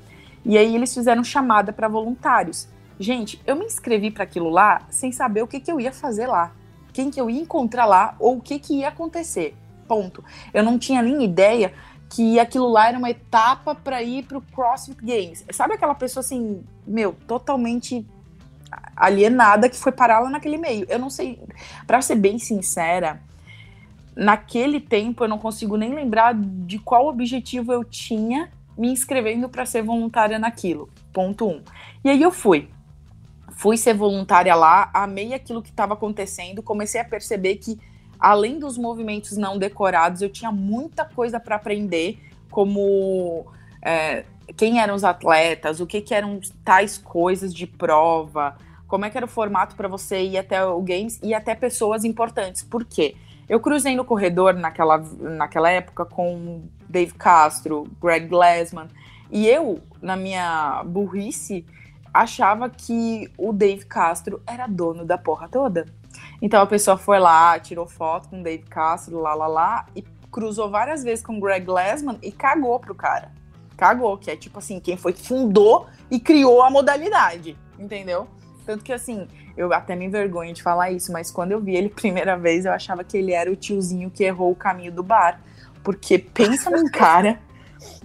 E 0.45 0.59
aí 0.59 0.75
eles 0.75 0.93
fizeram 0.93 1.25
chamada 1.25 1.73
para 1.73 1.89
voluntários. 1.89 2.69
Gente, 2.99 3.41
eu 3.47 3.57
me 3.57 3.65
inscrevi 3.65 4.11
para 4.11 4.25
aquilo 4.25 4.51
lá 4.51 4.83
sem 4.91 5.11
saber 5.11 5.43
o 5.43 5.47
que, 5.47 5.59
que 5.59 5.73
eu 5.73 5.81
ia 5.81 5.93
fazer 5.93 6.27
lá, 6.27 6.53
quem 6.93 7.11
que 7.11 7.21
eu 7.21 7.31
ia 7.31 7.41
encontrar 7.41 7.87
lá 7.87 8.15
ou 8.19 8.37
o 8.37 8.41
que, 8.41 8.59
que 8.59 8.81
ia 8.81 8.89
acontecer. 8.89 9.57
Ponto. 9.89 10.23
Eu 10.53 10.63
não 10.63 10.79
tinha 10.79 11.03
nem 11.03 11.25
ideia 11.25 11.73
que 12.09 12.39
aquilo 12.39 12.69
lá 12.69 12.89
era 12.89 12.99
uma 12.99 13.11
etapa 13.11 13.75
para 13.75 14.03
ir 14.03 14.25
para 14.25 14.39
o 14.39 14.43
CrossFit 14.43 15.03
Games. 15.03 15.45
Sabe 15.51 15.75
aquela 15.75 15.95
pessoa 15.95 16.21
assim, 16.21 16.63
meu, 16.87 17.17
totalmente 17.27 18.07
alienada 18.97 19.69
que 19.69 19.77
foi 19.77 19.93
parar 19.93 20.21
lá 20.21 20.31
naquele 20.31 20.59
meio. 20.59 20.87
Eu 20.89 20.99
não 20.99 21.11
sei, 21.11 21.41
para 21.87 22.01
ser 22.01 22.17
bem 22.17 22.39
sincera, 22.39 23.21
naquele 24.17 24.81
tempo 24.81 25.25
eu 25.25 25.29
não 25.29 25.39
consigo 25.39 25.77
nem 25.77 25.95
lembrar 25.95 26.35
de 26.35 26.79
qual 26.79 27.07
objetivo 27.07 27.73
eu 27.73 27.85
tinha 27.85 28.51
me 28.77 28.89
inscrevendo 28.91 29.49
para 29.49 29.67
ser 29.67 29.83
voluntária 29.83 30.39
naquilo. 30.39 30.89
Ponto 31.13 31.47
um. 31.47 31.63
E 32.05 32.11
aí 32.11 32.23
eu 32.23 32.31
fui. 32.31 32.69
Fui 33.51 33.77
ser 33.77 33.95
voluntária 33.95 34.55
lá, 34.55 34.91
amei 34.93 35.35
aquilo 35.35 35.63
que 35.63 35.71
estava 35.71 35.95
acontecendo, 35.95 36.63
comecei 36.63 37.01
a 37.01 37.05
perceber 37.05 37.57
que 37.57 37.79
além 38.19 38.59
dos 38.59 38.79
movimentos 38.79 39.37
não 39.37 39.59
decorados, 39.59 40.23
eu 40.23 40.29
tinha 40.29 40.51
muita 40.51 41.05
coisa 41.05 41.39
para 41.39 41.57
aprender, 41.57 42.19
como 42.51 43.47
é, 43.83 44.25
quem 44.57 44.81
eram 44.81 44.95
os 44.95 45.05
atletas, 45.05 45.81
o 45.81 45.87
que, 45.87 46.01
que 46.01 46.15
eram 46.15 46.41
tais 46.65 46.99
coisas 46.99 47.55
de 47.55 47.67
prova, 47.67 48.57
como 48.87 49.05
é 49.05 49.11
que 49.11 49.17
era 49.17 49.27
o 49.27 49.29
formato 49.29 49.75
para 49.75 49.89
você 49.89 50.23
ir 50.23 50.37
até 50.37 50.65
o 50.65 50.81
Games 50.81 51.19
e 51.23 51.33
até 51.33 51.55
pessoas 51.55 52.05
importantes. 52.05 52.63
Por 52.63 52.85
quê? 52.85 53.17
Eu 53.49 53.61
cruzei 53.61 53.97
no 53.97 54.05
corredor 54.05 54.55
naquela, 54.55 54.99
naquela 54.99 55.71
época 55.71 56.05
com 56.05 56.65
Dave 56.89 57.15
Castro, 57.15 57.87
Greg 58.01 58.27
Glassman, 58.27 58.89
e 59.31 59.47
eu, 59.47 59.81
na 60.01 60.17
minha 60.17 60.83
burrice, 60.85 61.65
achava 62.13 62.69
que 62.69 63.31
o 63.39 63.53
Dave 63.53 63.87
Castro 63.87 64.43
era 64.47 64.67
dono 64.67 65.05
da 65.05 65.17
porra 65.17 65.49
toda. 65.49 65.87
Então 66.41 66.61
a 66.61 66.67
pessoa 66.67 66.99
foi 66.99 67.19
lá, 67.19 67.59
tirou 67.59 67.87
foto 67.87 68.29
com 68.29 68.41
o 68.41 68.43
Dave 68.43 68.65
Castro, 68.65 69.21
lá, 69.21 69.35
lá, 69.35 69.47
lá, 69.47 69.87
e 69.97 70.03
cruzou 70.31 70.71
várias 70.71 71.03
vezes 71.03 71.25
com 71.25 71.39
o 71.39 71.41
Greg 71.41 71.65
Glassman 71.65 72.19
e 72.23 72.31
cagou 72.31 72.79
pro 72.79 72.95
cara 72.95 73.31
cagou, 73.83 74.17
que 74.17 74.31
é 74.31 74.37
tipo 74.37 74.61
assim, 74.61 74.79
quem 74.79 74.97
foi 74.97 75.13
que 75.13 75.27
fundou 75.27 75.89
e 76.09 76.21
criou 76.21 76.63
a 76.63 76.71
modalidade, 76.71 77.59
entendeu? 77.77 78.29
Tanto 78.65 78.85
que 78.85 78.93
assim, 78.93 79.27
eu 79.57 79.73
até 79.73 79.97
me 79.97 80.05
envergonho 80.05 80.55
de 80.55 80.63
falar 80.63 80.93
isso, 80.93 81.11
mas 81.11 81.33
quando 81.33 81.51
eu 81.51 81.61
vi 81.61 81.75
ele 81.75 81.89
primeira 81.91 82.39
vez, 82.39 82.65
eu 82.65 82.73
achava 82.73 83.03
que 83.03 83.17
ele 83.17 83.33
era 83.33 83.51
o 83.51 83.57
tiozinho 83.57 84.09
que 84.09 84.23
errou 84.23 84.53
o 84.53 84.55
caminho 84.55 84.93
do 84.93 85.03
bar. 85.03 85.41
Porque 85.83 86.17
pensa 86.17 86.71
num 86.71 86.87
cara, 86.95 87.41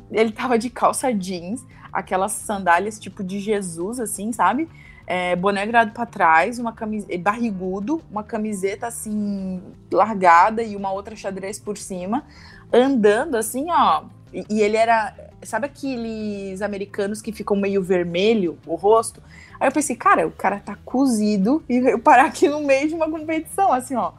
ele 0.10 0.32
tava 0.32 0.58
de 0.58 0.72
calça 0.72 1.14
jeans, 1.14 1.64
aquelas 1.94 2.32
sandálias 2.32 3.00
tipo 3.00 3.24
de 3.24 3.40
Jesus, 3.40 4.00
assim, 4.00 4.34
sabe? 4.34 4.68
É, 5.06 5.36
boné 5.36 5.64
virado 5.64 5.92
para 5.92 6.08
trás, 6.08 6.58
uma 6.58 6.74
camiseta 6.74 7.20
barrigudo, 7.20 8.02
uma 8.10 8.24
camiseta 8.24 8.88
assim 8.88 9.62
largada 9.92 10.64
e 10.64 10.76
uma 10.76 10.92
outra 10.92 11.16
xadrez 11.16 11.60
por 11.60 11.78
cima, 11.78 12.26
andando 12.74 13.36
assim, 13.36 13.68
ó, 13.70 14.06
e, 14.34 14.46
e, 14.50 14.62
ele 14.62 14.78
era. 14.78 15.14
Sabe 15.44 15.68
aqueles 15.68 16.62
americanos 16.62 17.22
que 17.22 17.32
ficam 17.32 17.56
meio 17.56 17.82
vermelho 17.82 18.58
o 18.66 18.76
rosto? 18.76 19.22
Aí 19.60 19.68
eu 19.68 19.72
pensei, 19.72 19.96
cara, 19.96 20.28
o 20.28 20.32
cara 20.32 20.60
tá 20.60 20.78
cozido 20.84 21.64
e 21.70 21.80
veio 21.80 22.00
parar 22.00 22.26
aqui 22.26 22.48
no 22.48 22.62
meio 22.62 22.88
de 22.88 22.96
uma 22.96 23.10
competição, 23.10 23.72
assim, 23.72 23.96
ó. 23.96 24.12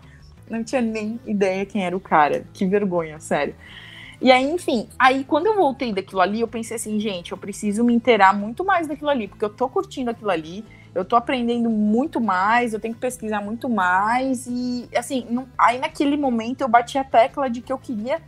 Não 0.48 0.64
tinha 0.64 0.80
nem 0.80 1.20
ideia 1.26 1.66
quem 1.66 1.84
era 1.84 1.96
o 1.96 2.00
cara. 2.00 2.44
Que 2.54 2.64
vergonha, 2.64 3.20
sério. 3.20 3.54
E 4.20 4.32
aí, 4.32 4.50
enfim, 4.50 4.88
aí 4.98 5.22
quando 5.22 5.46
eu 5.46 5.54
voltei 5.54 5.92
daquilo 5.92 6.20
ali, 6.20 6.40
eu 6.40 6.48
pensei 6.48 6.76
assim, 6.76 6.98
gente, 6.98 7.30
eu 7.30 7.38
preciso 7.38 7.84
me 7.84 7.94
inteirar 7.94 8.34
muito 8.34 8.64
mais 8.64 8.88
daquilo 8.88 9.10
ali, 9.10 9.28
porque 9.28 9.44
eu 9.44 9.50
tô 9.50 9.68
curtindo 9.68 10.10
aquilo 10.10 10.30
ali, 10.30 10.64
eu 10.92 11.04
tô 11.04 11.14
aprendendo 11.14 11.70
muito 11.70 12.20
mais, 12.20 12.74
eu 12.74 12.80
tenho 12.80 12.94
que 12.94 13.00
pesquisar 13.00 13.40
muito 13.40 13.68
mais, 13.68 14.48
e 14.48 14.88
assim, 14.96 15.24
não, 15.30 15.46
aí 15.56 15.78
naquele 15.78 16.16
momento 16.16 16.62
eu 16.62 16.68
bati 16.68 16.98
a 16.98 17.04
tecla 17.04 17.48
de 17.48 17.60
que 17.60 17.72
eu 17.72 17.78
queria 17.78 18.20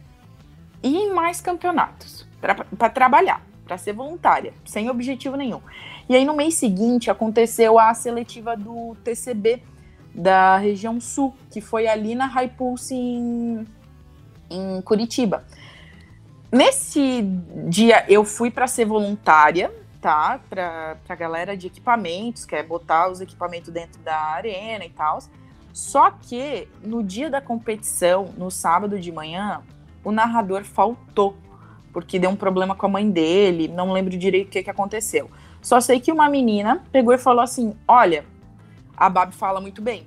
e 0.82 0.96
em 0.96 1.12
mais 1.12 1.40
campeonatos 1.40 2.26
para 2.40 2.88
trabalhar, 2.88 3.42
para 3.64 3.76
ser 3.76 3.92
voluntária, 3.92 4.54
sem 4.64 4.88
objetivo 4.88 5.37
nenhum. 5.37 5.60
E 6.08 6.16
aí 6.16 6.25
no 6.25 6.34
mês 6.34 6.54
seguinte 6.54 7.10
aconteceu 7.10 7.78
a 7.78 7.92
seletiva 7.94 8.56
do 8.56 8.96
TCB 9.04 9.62
da 10.14 10.56
região 10.56 11.00
sul, 11.00 11.34
que 11.50 11.60
foi 11.60 11.87
ali 11.87 12.14
na 12.14 12.26
High 12.26 12.49
Pulse 12.49 12.94
em, 12.94 13.66
em 14.50 14.82
Curitiba. 14.82 15.44
Nesse 16.50 17.22
dia 17.68 18.04
eu 18.08 18.25
fui 18.25 18.50
para 18.50 18.66
ser 18.66 18.87
voluntária, 18.87 19.72
tá? 20.00 20.40
Para 20.50 20.96
a 21.08 21.14
galera 21.14 21.56
de 21.56 21.68
equipamentos, 21.68 22.44
que 22.44 22.56
é 22.56 22.62
botar 22.62 23.08
os 23.08 23.20
equipamentos 23.20 23.70
dentro 23.70 24.00
da 24.02 24.16
arena 24.16 24.84
e 24.84 24.90
tal. 24.90 25.20
Só 25.72 26.10
que 26.10 26.66
no 26.82 27.04
dia 27.04 27.30
da 27.30 27.40
competição, 27.40 28.34
no 28.37 28.50
sábado 28.50 28.99
de 28.99 29.12
manhã, 29.12 29.62
o 30.04 30.11
narrador 30.11 30.64
faltou, 30.64 31.37
porque 31.92 32.19
deu 32.19 32.30
um 32.30 32.37
problema 32.37 32.75
com 32.75 32.87
a 32.87 32.88
mãe 32.88 33.11
dele, 33.11 33.69
não 33.69 33.92
lembro 33.92 34.16
direito 34.16 34.49
o 34.49 34.50
que, 34.50 34.62
que 34.62 34.71
aconteceu. 34.71 35.30
Só 35.61 35.80
sei 35.80 36.00
que 36.00 36.11
uma 36.11 36.28
menina 36.28 36.83
pegou 36.90 37.12
e 37.12 37.19
falou 37.19 37.42
assim: 37.42 37.75
Olha, 37.87 38.25
a 38.97 39.09
Babi 39.11 39.35
fala 39.35 39.61
muito 39.61 39.83
bem, 39.83 40.07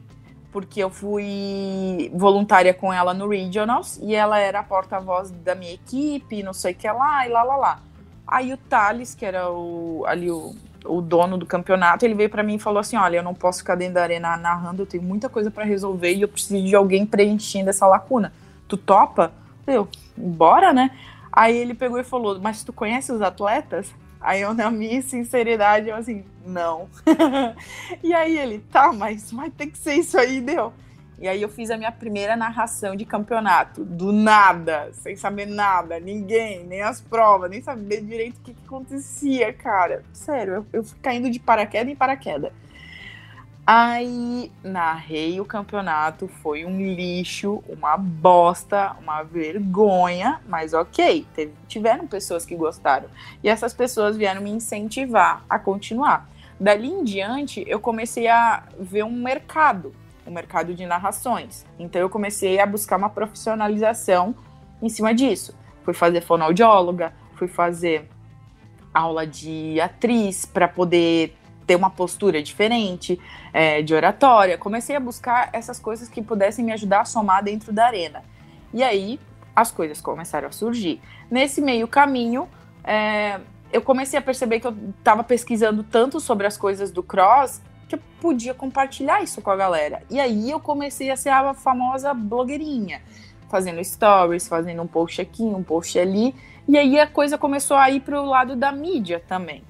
porque 0.51 0.79
eu 0.79 0.89
fui 0.89 2.11
voluntária 2.13 2.73
com 2.73 2.91
ela 2.91 3.13
no 3.13 3.27
Regionals 3.27 3.99
e 4.01 4.15
ela 4.15 4.39
era 4.39 4.59
a 4.59 4.63
porta-voz 4.63 5.31
da 5.31 5.53
minha 5.53 5.73
equipe, 5.73 6.41
não 6.41 6.53
sei 6.53 6.73
o 6.73 6.75
que 6.75 6.91
lá, 6.91 7.27
e 7.27 7.29
lá, 7.29 7.43
lá, 7.43 7.55
lá. 7.55 7.79
Aí 8.27 8.53
o 8.53 8.57
Thales, 8.57 9.13
que 9.13 9.25
era 9.25 9.51
o, 9.51 10.03
ali 10.07 10.31
o, 10.31 10.55
o 10.85 11.01
dono 11.01 11.37
do 11.37 11.45
campeonato, 11.45 12.03
ele 12.03 12.15
veio 12.15 12.29
para 12.29 12.41
mim 12.41 12.55
e 12.55 12.59
falou 12.59 12.79
assim: 12.79 12.95
Olha, 12.95 13.17
eu 13.17 13.23
não 13.23 13.35
posso 13.35 13.59
ficar 13.59 13.75
dentro 13.75 13.95
da 13.95 14.03
arena 14.03 14.35
narrando, 14.37 14.81
eu 14.81 14.87
tenho 14.87 15.03
muita 15.03 15.29
coisa 15.29 15.51
para 15.51 15.63
resolver 15.63 16.13
e 16.13 16.21
eu 16.21 16.27
preciso 16.27 16.65
de 16.65 16.75
alguém 16.75 17.05
preenchendo 17.05 17.69
essa 17.69 17.85
lacuna. 17.85 18.33
Tu 18.67 18.77
topa? 18.77 19.31
Eu, 19.65 19.87
bora, 20.15 20.73
né? 20.73 20.91
Aí 21.31 21.57
ele 21.57 21.73
pegou 21.73 21.99
e 21.99 22.03
falou, 22.03 22.39
mas 22.39 22.63
tu 22.63 22.71
conhece 22.71 23.11
os 23.11 23.21
atletas? 23.21 23.93
Aí 24.21 24.41
eu, 24.41 24.53
na 24.53 24.71
minha 24.71 25.01
sinceridade, 25.01 25.89
eu 25.89 25.95
assim, 25.95 26.23
não. 26.45 26.87
e 28.03 28.13
aí 28.13 28.37
ele, 28.37 28.59
tá, 28.71 28.93
mas 28.93 29.31
vai 29.31 29.49
ter 29.49 29.67
que 29.67 29.77
ser 29.77 29.95
isso 29.95 30.17
aí, 30.17 30.39
deu. 30.39 30.71
E 31.19 31.27
aí 31.27 31.41
eu 31.41 31.49
fiz 31.49 31.69
a 31.71 31.77
minha 31.77 31.91
primeira 31.91 32.35
narração 32.35 32.95
de 32.95 33.05
campeonato, 33.05 33.83
do 33.83 34.11
nada, 34.11 34.89
sem 34.93 35.15
saber 35.15 35.45
nada, 35.45 35.99
ninguém, 35.99 36.65
nem 36.65 36.81
as 36.81 36.99
provas, 36.99 37.49
nem 37.49 37.61
saber 37.61 38.01
direito 38.01 38.37
o 38.37 38.41
que, 38.41 38.53
que 38.53 38.65
acontecia, 38.65 39.53
cara. 39.53 40.03
Sério, 40.11 40.53
eu, 40.55 40.65
eu 40.73 40.83
fui 40.83 40.97
caindo 41.01 41.29
de 41.29 41.39
paraquedas 41.39 41.91
em 41.91 41.95
paraquedas. 41.95 42.51
Aí 43.65 44.51
narrei 44.61 45.39
o 45.39 45.45
campeonato, 45.45 46.27
foi 46.27 46.65
um 46.65 46.77
lixo, 46.77 47.63
uma 47.65 47.95
bosta, 47.95 48.93
uma 49.01 49.23
vergonha, 49.23 50.41
mas 50.49 50.73
ok, 50.73 51.25
teve, 51.33 51.53
tiveram 51.65 52.05
pessoas 52.05 52.45
que 52.45 52.57
gostaram. 52.57 53.07
E 53.41 53.47
essas 53.47 53.73
pessoas 53.73 54.17
vieram 54.17 54.41
me 54.41 54.49
incentivar 54.49 55.45
a 55.49 55.57
continuar. 55.57 56.29
Dali 56.59 56.89
em 56.89 57.05
diante, 57.05 57.63
eu 57.65 57.79
comecei 57.79 58.27
a 58.27 58.63
ver 58.77 59.03
um 59.03 59.11
mercado, 59.11 59.95
um 60.27 60.31
mercado 60.31 60.73
de 60.73 60.85
narrações. 60.85 61.65
Então 61.79 62.01
eu 62.01 62.09
comecei 62.09 62.59
a 62.59 62.65
buscar 62.65 62.97
uma 62.97 63.09
profissionalização 63.09 64.35
em 64.81 64.89
cima 64.89 65.13
disso. 65.13 65.55
Fui 65.85 65.93
fazer 65.93 66.19
fonoaudióloga, 66.19 67.13
fui 67.35 67.47
fazer 67.47 68.09
aula 68.93 69.25
de 69.25 69.79
atriz 69.79 70.45
para 70.45 70.67
poder 70.67 71.33
ter 71.65 71.75
uma 71.75 71.89
postura 71.89 72.41
diferente, 72.41 73.19
é, 73.51 73.81
de 73.81 73.93
oratória. 73.93 74.57
Comecei 74.57 74.95
a 74.95 74.99
buscar 74.99 75.49
essas 75.53 75.79
coisas 75.79 76.09
que 76.09 76.21
pudessem 76.21 76.63
me 76.63 76.71
ajudar 76.71 77.01
a 77.01 77.05
somar 77.05 77.43
dentro 77.43 77.71
da 77.71 77.85
arena. 77.85 78.23
E 78.73 78.83
aí 78.83 79.19
as 79.55 79.71
coisas 79.71 80.01
começaram 80.01 80.47
a 80.47 80.51
surgir. 80.51 81.01
Nesse 81.29 81.61
meio 81.61 81.87
caminho, 81.87 82.47
é, 82.83 83.39
eu 83.71 83.81
comecei 83.81 84.17
a 84.17 84.21
perceber 84.21 84.59
que 84.59 84.67
eu 84.67 84.75
estava 84.97 85.23
pesquisando 85.23 85.83
tanto 85.83 86.19
sobre 86.19 86.47
as 86.47 86.57
coisas 86.57 86.91
do 86.91 87.03
cross 87.03 87.61
que 87.87 87.95
eu 87.95 87.99
podia 88.19 88.53
compartilhar 88.53 89.21
isso 89.21 89.41
com 89.41 89.51
a 89.51 89.55
galera. 89.55 90.01
E 90.09 90.19
aí 90.19 90.49
eu 90.49 90.59
comecei 90.59 91.11
a 91.11 91.15
ser 91.15 91.29
a 91.29 91.53
famosa 91.53 92.13
blogueirinha, 92.13 93.01
fazendo 93.49 93.83
stories, 93.83 94.47
fazendo 94.47 94.81
um 94.81 94.87
post 94.87 95.21
aqui, 95.21 95.43
um 95.43 95.63
post 95.63 95.97
ali. 95.99 96.35
E 96.67 96.77
aí 96.77 96.99
a 96.99 97.05
coisa 97.05 97.37
começou 97.37 97.77
a 97.77 97.89
ir 97.89 97.99
para 97.99 98.21
o 98.21 98.25
lado 98.25 98.55
da 98.55 98.71
mídia 98.71 99.23
também. 99.27 99.63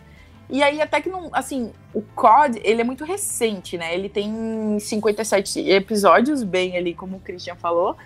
E 0.53 0.61
aí 0.61 0.79
até 0.79 1.01
que 1.01 1.09
não, 1.09 1.31
assim, 1.33 1.73
o 1.91 1.99
COD, 1.99 2.61
ele 2.63 2.79
é 2.79 2.83
muito 2.83 3.03
recente, 3.03 3.75
né? 3.75 3.91
Ele 3.91 4.07
tem 4.07 4.77
57 4.79 5.67
episódios, 5.67 6.43
bem 6.43 6.77
ali 6.77 6.93
como 6.93 7.17
o 7.17 7.19
Christian 7.19 7.55
falou, 7.55 7.97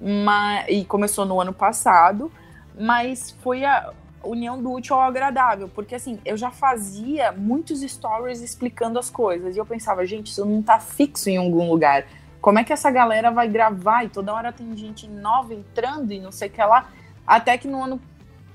mas, 0.00 0.66
e 0.68 0.84
começou 0.84 1.26
no 1.26 1.40
ano 1.40 1.52
passado, 1.52 2.30
mas 2.78 3.36
foi 3.42 3.64
a 3.64 3.92
união 4.22 4.62
do 4.62 4.70
útil 4.70 4.94
ao 4.94 5.02
agradável, 5.02 5.68
porque 5.68 5.96
assim, 5.96 6.20
eu 6.24 6.36
já 6.36 6.52
fazia 6.52 7.32
muitos 7.32 7.80
stories 7.80 8.40
explicando 8.40 9.00
as 9.00 9.10
coisas, 9.10 9.56
e 9.56 9.58
eu 9.58 9.66
pensava, 9.66 10.06
gente, 10.06 10.28
isso 10.28 10.46
não 10.46 10.62
tá 10.62 10.78
fixo 10.78 11.28
em 11.28 11.38
algum 11.38 11.68
lugar. 11.68 12.06
Como 12.40 12.60
é 12.60 12.62
que 12.62 12.72
essa 12.72 12.88
galera 12.88 13.32
vai 13.32 13.48
gravar? 13.48 14.04
E 14.04 14.08
toda 14.10 14.32
hora 14.32 14.52
tem 14.52 14.76
gente 14.76 15.08
nova 15.08 15.52
entrando 15.52 16.12
e 16.12 16.20
não 16.20 16.30
sei 16.30 16.46
o 16.46 16.52
que 16.52 16.62
lá. 16.62 16.88
Até 17.26 17.58
que 17.58 17.66
no 17.66 17.82
ano 17.82 18.00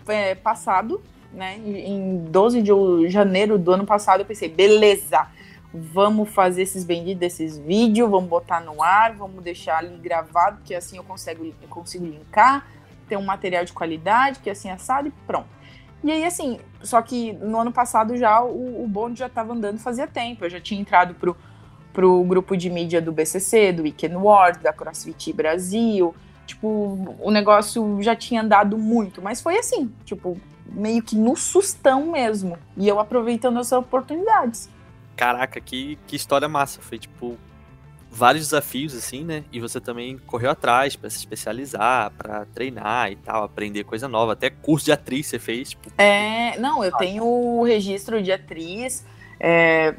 é, 0.07 0.35
passado, 0.35 1.01
né, 1.33 1.57
em 1.57 2.25
12 2.25 2.61
de 2.61 3.09
janeiro 3.09 3.57
do 3.57 3.71
ano 3.71 3.85
passado, 3.85 4.21
eu 4.21 4.25
pensei, 4.25 4.49
beleza, 4.49 5.27
vamos 5.73 6.29
fazer 6.29 6.63
esses 6.63 6.83
benditos 6.83 7.19
desses 7.19 7.57
vídeos, 7.57 8.09
vamos 8.09 8.29
botar 8.29 8.59
no 8.61 8.83
ar, 8.83 9.13
vamos 9.13 9.43
deixar 9.43 9.77
ali 9.77 9.97
gravado, 9.97 10.61
que 10.63 10.75
assim 10.75 10.97
eu 10.97 11.03
consigo, 11.03 11.45
eu 11.45 11.67
consigo 11.69 12.05
linkar, 12.05 12.67
ter 13.07 13.17
um 13.17 13.23
material 13.23 13.63
de 13.63 13.73
qualidade, 13.73 14.39
que 14.39 14.49
assim 14.49 14.69
é 14.69 14.73
assado 14.73 15.07
e 15.07 15.11
pronto. 15.25 15.47
E 16.03 16.11
aí, 16.11 16.25
assim, 16.25 16.59
só 16.81 17.01
que 17.01 17.33
no 17.33 17.59
ano 17.59 17.71
passado 17.71 18.17
já 18.17 18.41
o, 18.41 18.83
o 18.83 18.87
bonde 18.87 19.19
já 19.19 19.27
estava 19.27 19.53
andando 19.53 19.77
fazia 19.79 20.07
tempo, 20.07 20.43
eu 20.43 20.49
já 20.49 20.59
tinha 20.59 20.81
entrado 20.81 21.13
pro, 21.13 21.37
pro 21.93 22.23
grupo 22.23 22.57
de 22.57 22.69
mídia 22.69 23.01
do 23.01 23.11
BCC, 23.11 23.71
do 23.71 23.83
Weekend 23.83 24.15
Wars, 24.15 24.57
da 24.57 24.73
CrossFit 24.73 25.31
Brasil, 25.31 26.15
tipo, 26.45 27.17
o 27.19 27.31
negócio 27.31 28.01
já 28.01 28.15
tinha 28.15 28.41
andado 28.41 28.77
muito, 28.77 29.21
mas 29.21 29.39
foi 29.39 29.57
assim, 29.57 29.91
tipo, 30.03 30.37
meio 30.71 31.03
que 31.03 31.15
no 31.15 31.35
sustão 31.35 32.11
mesmo, 32.11 32.57
e 32.75 32.87
eu 32.87 32.99
aproveitando 32.99 33.59
as 33.59 33.71
oportunidades. 33.71 34.69
Caraca, 35.15 35.59
que, 35.59 35.99
que 36.07 36.15
história 36.15 36.47
massa. 36.47 36.81
Foi 36.81 36.97
tipo 36.97 37.37
vários 38.09 38.45
desafios 38.45 38.93
assim, 38.93 39.23
né? 39.23 39.43
E 39.51 39.59
você 39.59 39.79
também 39.79 40.17
correu 40.17 40.51
atrás 40.51 40.95
para 40.95 41.09
se 41.09 41.17
especializar, 41.17 42.11
para 42.11 42.45
treinar 42.53 43.11
e 43.11 43.15
tal, 43.15 43.43
aprender 43.43 43.83
coisa 43.85 44.07
nova. 44.07 44.33
Até 44.33 44.49
curso 44.49 44.85
de 44.85 44.91
atriz 44.91 45.27
você 45.27 45.39
fez. 45.39 45.69
Tipo... 45.69 45.89
É, 45.97 46.57
não, 46.59 46.83
eu 46.83 46.91
tenho 46.97 47.23
o 47.23 47.63
registro 47.63 48.21
de 48.21 48.31
atriz. 48.31 49.05
É, 49.39 49.95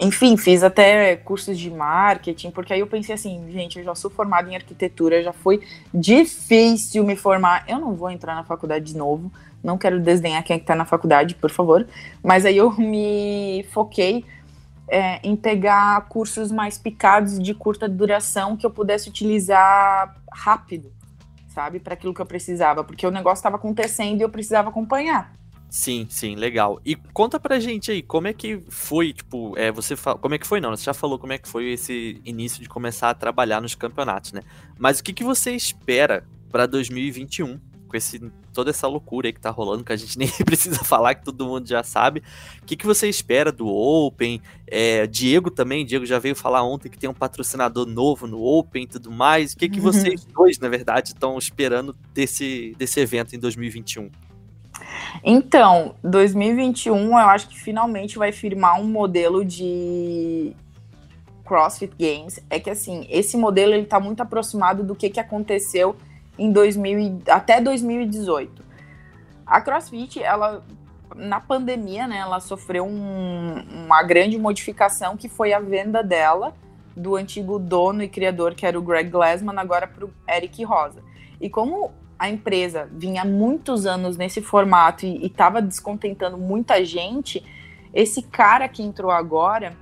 enfim, 0.00 0.36
fiz 0.36 0.62
até 0.62 1.16
cursos 1.16 1.58
de 1.58 1.70
marketing, 1.70 2.50
porque 2.50 2.72
aí 2.72 2.80
eu 2.80 2.86
pensei 2.86 3.14
assim, 3.14 3.50
gente, 3.50 3.78
eu 3.78 3.84
já 3.84 3.94
sou 3.94 4.10
formada 4.10 4.50
em 4.50 4.54
arquitetura, 4.54 5.22
já 5.22 5.32
foi 5.32 5.62
difícil 5.92 7.04
me 7.04 7.16
formar. 7.16 7.64
Eu 7.68 7.78
não 7.78 7.94
vou 7.94 8.10
entrar 8.10 8.34
na 8.34 8.44
faculdade 8.44 8.84
de 8.84 8.96
novo, 8.96 9.32
não 9.62 9.78
quero 9.78 10.00
desdenhar 10.00 10.42
quem 10.42 10.56
é 10.56 10.58
está 10.58 10.74
na 10.74 10.84
faculdade, 10.84 11.34
por 11.34 11.50
favor. 11.50 11.86
Mas 12.22 12.44
aí 12.44 12.56
eu 12.56 12.72
me 12.78 13.64
foquei 13.70 14.24
é, 14.88 15.20
em 15.22 15.36
pegar 15.36 16.08
cursos 16.08 16.50
mais 16.50 16.76
picados 16.76 17.38
de 17.38 17.54
curta 17.54 17.88
duração 17.88 18.56
que 18.56 18.66
eu 18.66 18.70
pudesse 18.70 19.08
utilizar 19.08 20.16
rápido, 20.30 20.92
sabe, 21.48 21.78
para 21.78 21.94
aquilo 21.94 22.12
que 22.12 22.20
eu 22.20 22.26
precisava, 22.26 22.82
porque 22.82 23.06
o 23.06 23.10
negócio 23.10 23.40
estava 23.40 23.56
acontecendo 23.56 24.20
e 24.20 24.22
eu 24.22 24.28
precisava 24.28 24.68
acompanhar. 24.68 25.32
Sim, 25.70 26.06
sim, 26.10 26.34
legal. 26.34 26.78
E 26.84 26.94
conta 26.94 27.40
pra 27.40 27.58
gente 27.58 27.90
aí, 27.90 28.02
como 28.02 28.28
é 28.28 28.34
que 28.34 28.62
foi, 28.68 29.14
tipo, 29.14 29.56
é, 29.56 29.72
você 29.72 29.94
como 30.20 30.34
é 30.34 30.38
que 30.38 30.46
foi 30.46 30.60
não, 30.60 30.76
você 30.76 30.84
já 30.84 30.92
falou 30.92 31.18
como 31.18 31.32
é 31.32 31.38
que 31.38 31.48
foi 31.48 31.72
esse 31.72 32.20
início 32.26 32.62
de 32.62 32.68
começar 32.68 33.08
a 33.08 33.14
trabalhar 33.14 33.58
nos 33.62 33.74
campeonatos, 33.74 34.32
né? 34.32 34.42
Mas 34.78 34.98
o 34.98 35.02
que, 35.02 35.14
que 35.14 35.24
você 35.24 35.52
espera 35.52 36.26
para 36.50 36.66
2021? 36.66 37.58
Com 37.92 37.96
esse, 37.98 38.18
toda 38.54 38.70
essa 38.70 38.88
loucura 38.88 39.28
aí 39.28 39.32
que 39.32 39.40
tá 39.40 39.50
rolando, 39.50 39.84
que 39.84 39.92
a 39.92 39.96
gente 39.96 40.16
nem 40.18 40.28
precisa 40.44 40.82
falar, 40.82 41.14
que 41.14 41.24
todo 41.24 41.46
mundo 41.46 41.68
já 41.68 41.84
sabe. 41.84 42.22
O 42.60 42.64
que, 42.64 42.74
que 42.74 42.86
você 42.86 43.08
espera 43.08 43.52
do 43.52 43.68
Open? 43.68 44.40
É, 44.66 45.06
Diego 45.06 45.50
também, 45.50 45.84
Diego 45.84 46.06
já 46.06 46.18
veio 46.18 46.34
falar 46.34 46.62
ontem 46.62 46.88
que 46.88 46.98
tem 46.98 47.08
um 47.08 47.14
patrocinador 47.14 47.86
novo 47.86 48.26
no 48.26 48.42
Open 48.42 48.84
e 48.84 48.86
tudo 48.86 49.10
mais. 49.10 49.52
O 49.52 49.56
que, 49.58 49.68
que 49.68 49.78
uhum. 49.78 49.84
vocês 49.84 50.24
dois, 50.34 50.58
na 50.58 50.68
verdade, 50.68 51.08
estão 51.08 51.36
esperando 51.36 51.94
desse, 52.14 52.74
desse 52.78 52.98
evento 52.98 53.36
em 53.36 53.38
2021? 53.38 54.10
Então, 55.22 55.94
2021 56.02 56.96
eu 56.96 57.16
acho 57.16 57.48
que 57.48 57.60
finalmente 57.60 58.16
vai 58.16 58.32
firmar 58.32 58.80
um 58.80 58.84
modelo 58.84 59.44
de 59.44 60.56
CrossFit 61.44 61.92
Games. 61.98 62.40
É 62.48 62.58
que 62.58 62.70
assim, 62.70 63.06
esse 63.10 63.36
modelo 63.36 63.74
ele 63.74 63.84
tá 63.84 64.00
muito 64.00 64.22
aproximado 64.22 64.82
do 64.82 64.96
que, 64.96 65.10
que 65.10 65.20
aconteceu 65.20 65.94
em 66.42 66.50
2000 66.50 67.22
até 67.28 67.60
2018. 67.60 68.64
A 69.46 69.60
CrossFit, 69.60 70.22
ela 70.22 70.64
na 71.14 71.40
pandemia, 71.40 72.06
né, 72.06 72.18
ela 72.18 72.40
sofreu 72.40 72.86
um, 72.86 73.84
uma 73.84 74.02
grande 74.02 74.38
modificação 74.38 75.16
que 75.16 75.28
foi 75.28 75.52
a 75.52 75.60
venda 75.60 76.02
dela 76.02 76.54
do 76.96 77.16
antigo 77.16 77.58
dono 77.58 78.02
e 78.02 78.08
criador 78.08 78.54
que 78.54 78.66
era 78.66 78.78
o 78.78 78.82
Greg 78.82 79.10
Glassman 79.10 79.58
agora 79.58 79.86
para 79.86 80.06
o 80.06 80.10
Eric 80.28 80.64
Rosa. 80.64 81.02
E 81.40 81.48
como 81.48 81.92
a 82.18 82.28
empresa 82.28 82.88
vinha 82.90 83.24
muitos 83.24 83.86
anos 83.86 84.16
nesse 84.16 84.40
formato 84.40 85.04
e 85.04 85.26
estava 85.26 85.60
descontentando 85.60 86.38
muita 86.38 86.84
gente, 86.84 87.44
esse 87.92 88.22
cara 88.22 88.68
que 88.68 88.82
entrou 88.82 89.10
agora, 89.10 89.76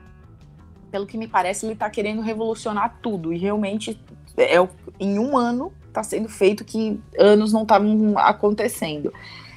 pelo 0.91 1.07
que 1.07 1.17
me 1.17 1.29
parece, 1.29 1.65
ele 1.65 1.75
está 1.75 1.89
querendo 1.89 2.23
revolucionar 2.23 2.99
tudo 3.01 3.33
e 3.33 3.39
realmente 3.39 4.01
é 4.37 4.57
em 4.99 5.19
um 5.19 5.37
ano 5.37 5.73
está 5.91 6.03
sendo 6.03 6.29
feito 6.29 6.65
que 6.65 7.01
anos 7.19 7.53
não 7.53 7.63
estavam 7.63 8.19
acontecendo. 8.19 9.13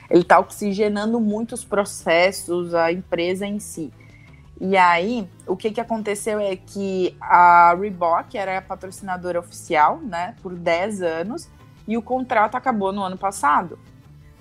Ele 0.09 0.21
está 0.21 0.39
oxigenando 0.39 1.19
muitos 1.19 1.63
processos, 1.63 2.75
a 2.75 2.91
empresa 2.91 3.45
em 3.45 3.59
si. 3.59 3.91
E 4.59 4.77
aí, 4.77 5.27
o 5.47 5.55
que, 5.55 5.71
que 5.71 5.81
aconteceu 5.81 6.39
é 6.39 6.55
que 6.55 7.15
a 7.19 7.75
Reebok 7.79 8.37
era 8.37 8.57
a 8.57 8.61
patrocinadora 8.61 9.39
oficial, 9.39 9.99
né, 9.99 10.35
por 10.41 10.53
10 10.53 11.01
anos, 11.01 11.49
e 11.87 11.97
o 11.97 12.01
contrato 12.01 12.55
acabou 12.55 12.93
no 12.93 13.01
ano 13.01 13.17
passado. 13.17 13.79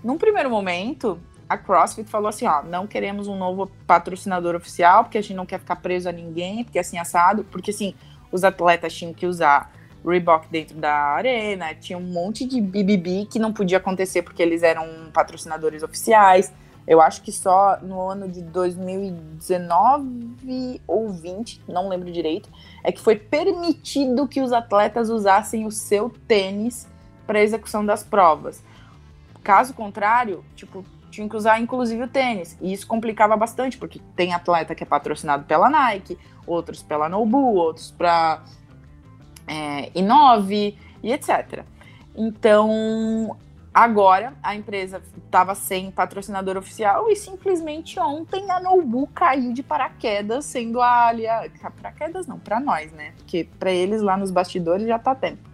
Num 0.05 0.19
primeiro 0.19 0.51
momento, 0.51 1.19
a 1.49 1.57
CrossFit 1.57 2.09
falou 2.09 2.29
assim, 2.29 2.47
ó, 2.47 2.63
não 2.63 2.87
queremos 2.87 3.27
um 3.27 3.37
novo 3.37 3.71
patrocinador 3.87 4.55
oficial, 4.55 5.05
porque 5.05 5.19
a 5.19 5.23
gente 5.23 5.35
não 5.35 5.47
quer 5.47 5.59
ficar 5.59 5.77
preso 5.77 6.09
a 6.09 6.13
ninguém, 6.13 6.65
porque 6.65 6.79
assim, 6.79 6.99
assado, 6.99 7.45
porque 7.45 7.71
assim, 7.71 7.95
os 8.31 8.45
atletas 8.45 8.95
tinham 8.95 9.13
que 9.13 9.27
usar 9.27 9.73
Reebok 10.05 10.49
dentro 10.51 10.77
da 10.77 10.93
arena, 10.93 11.75
tinha 11.75 11.99
um 11.99 12.03
monte 12.03 12.45
de 12.45 12.61
BBB 12.61 13.27
que 13.31 13.39
não 13.39 13.53
podia 13.53 13.79
acontecer 13.79 14.23
porque 14.23 14.43
eles 14.43 14.63
eram 14.63 15.11
patrocinadores 15.13 15.83
oficiais. 15.83 16.53
Eu 16.87 17.01
acho 17.01 17.23
que 17.23 17.31
só 17.31 17.79
no 17.81 18.01
ano 18.09 18.29
de 18.29 18.43
2019 18.43 20.83
ou 20.87 21.13
20, 21.13 21.63
não 21.69 21.89
lembro 21.89 22.11
direito, 22.11 22.49
é 22.83 22.91
que 22.91 23.01
foi 23.01 23.15
permitido 23.17 24.27
que 24.27 24.41
os 24.41 24.53
atletas 24.53 25.09
usassem 25.09 25.65
o 25.65 25.71
seu 25.71 26.11
tênis 26.27 26.89
para 27.27 27.41
execução 27.41 27.87
das 27.87 28.03
provas. 28.03 28.63
Caso 29.45 29.75
contrário, 29.75 30.45
tipo, 30.57 30.85
tinha 31.11 31.29
que 31.29 31.37
usar 31.37 31.61
inclusive 31.61 32.03
o 32.03 32.09
tênis. 32.09 32.59
E 32.61 32.73
isso 32.73 32.87
complicava 32.87 33.37
bastante, 33.37 33.79
porque 33.79 34.01
tem 34.17 34.35
atleta 34.35 34.75
que 34.75 34.83
é 34.83 34.87
patrocinado 34.87 35.45
pela 35.45 35.71
Nike, 35.71 36.19
outros 36.47 36.83
pela 36.83 37.09
Nobu, 37.09 37.55
outros 37.55 37.93
para 37.93 38.43
é, 39.47 39.91
Inove 39.95 40.79
e 41.03 41.13
etc. 41.13 41.65
Então, 42.15 43.37
agora 43.73 44.35
a 44.43 44.55
empresa 44.55 45.03
estava 45.25 45.55
sem 45.55 45.91
patrocinador 45.91 46.57
oficial 46.57 47.11
e 47.11 47.17
simplesmente 47.17 47.99
ontem 47.99 48.51
a 48.51 48.61
Nobu 48.61 49.07
caiu 49.09 49.53
de 49.53 49.63
paraquedas, 49.63 50.45
sendo 50.45 50.81
a 50.81 51.07
aliás. 51.09 51.53
Paraquedas 51.81 52.27
não, 52.27 52.39
para 52.39 52.61
nós, 52.61 52.93
né? 52.93 53.13
Porque 53.17 53.49
para 53.59 53.71
eles 53.71 54.03
lá 54.03 54.17
nos 54.17 54.31
bastidores 54.31 54.87
já 54.87 54.99
tá 54.99 55.15
tempo. 55.15 55.51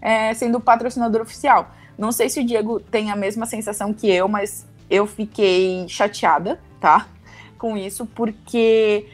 É, 0.00 0.32
sendo 0.34 0.60
patrocinador 0.60 1.22
oficial. 1.22 1.70
Não 1.98 2.12
sei 2.12 2.28
se 2.28 2.40
o 2.40 2.44
Diego 2.44 2.78
tem 2.78 3.10
a 3.10 3.16
mesma 3.16 3.46
sensação 3.46 3.92
que 3.92 4.08
eu, 4.08 4.28
mas 4.28 4.66
eu 4.88 5.06
fiquei 5.06 5.88
chateada, 5.88 6.60
tá? 6.78 7.08
Com 7.58 7.76
isso, 7.76 8.06
porque 8.06 9.08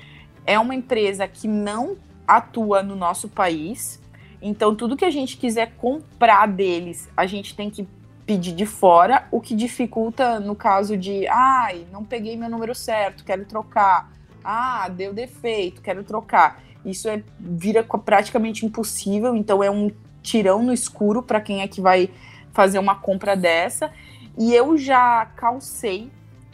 é 0.45 0.59
uma 0.59 0.75
empresa 0.75 1.27
que 1.29 1.47
não 1.47 1.97
atua 2.27 2.83
no 2.83 2.97
nosso 2.97 3.29
país, 3.29 4.02
então, 4.43 4.75
tudo 4.75 4.97
que 4.97 5.05
a 5.05 5.11
gente 5.11 5.37
quiser 5.37 5.73
comprar 5.77 6.47
deles, 6.47 7.09
a 7.17 7.27
gente 7.27 7.55
tem 7.55 7.71
que 7.71 7.87
pedir 8.27 8.53
de 8.53 8.67
fora, 8.67 9.27
o 9.31 9.41
que 9.41 9.55
dificulta 9.55 10.41
no 10.41 10.55
caso 10.55 10.97
de, 10.97 11.27
ai, 11.29 11.87
não 11.93 12.05
peguei 12.05 12.37
meu 12.37 12.51
número 12.51 12.75
certo, 12.75 13.25
quero 13.25 13.45
trocar. 13.45 14.13
Ah, 14.45 14.89
deu 14.89 15.13
defeito, 15.13 15.81
quero 15.81 16.03
trocar. 16.03 16.61
Isso 16.85 17.09
é 17.09 17.23
vira 17.39 17.85
praticamente 17.85 18.67
impossível, 18.67 19.37
então 19.37 19.63
é 19.63 19.71
um 19.71 19.91
tirão 20.23 20.63
no 20.63 20.73
escuro 20.73 21.23
para 21.23 21.41
quem 21.41 21.63
é 21.63 21.69
que 21.69 21.81
vai 21.81 22.11
fazer 22.53 22.79
uma 22.79 22.95
compra 22.95 23.37
dessa. 23.37 23.93
E 24.37 24.55
eu 24.55 24.77
já 24.77 25.27
calcei 25.37 26.11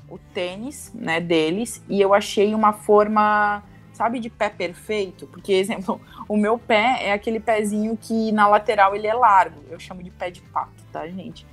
o 0.09 0.19
tênis, 0.19 0.91
né, 0.95 1.21
deles, 1.21 1.83
e 1.89 2.01
eu 2.01 2.15
achei 2.15 2.55
uma 2.55 2.73
forma, 2.73 3.63
sabe, 3.99 4.21
de 4.21 4.31
pé 4.31 4.49
perfeito, 4.49 5.27
porque 5.27 5.53
exemplo, 5.53 6.01
o 6.29 6.37
meu 6.37 6.57
pé 6.57 7.09
é 7.09 7.13
aquele 7.13 7.41
pezinho 7.41 7.99
que 8.01 8.31
na 8.31 8.47
lateral 8.47 8.95
ele 8.95 9.09
é 9.09 9.13
largo. 9.13 9.61
Eu 9.69 9.81
chamo 9.81 10.05
de 10.05 10.11
pé 10.13 10.31
de 10.31 10.41
pato, 10.41 10.85
tá, 10.93 11.05
gente? 11.09 11.45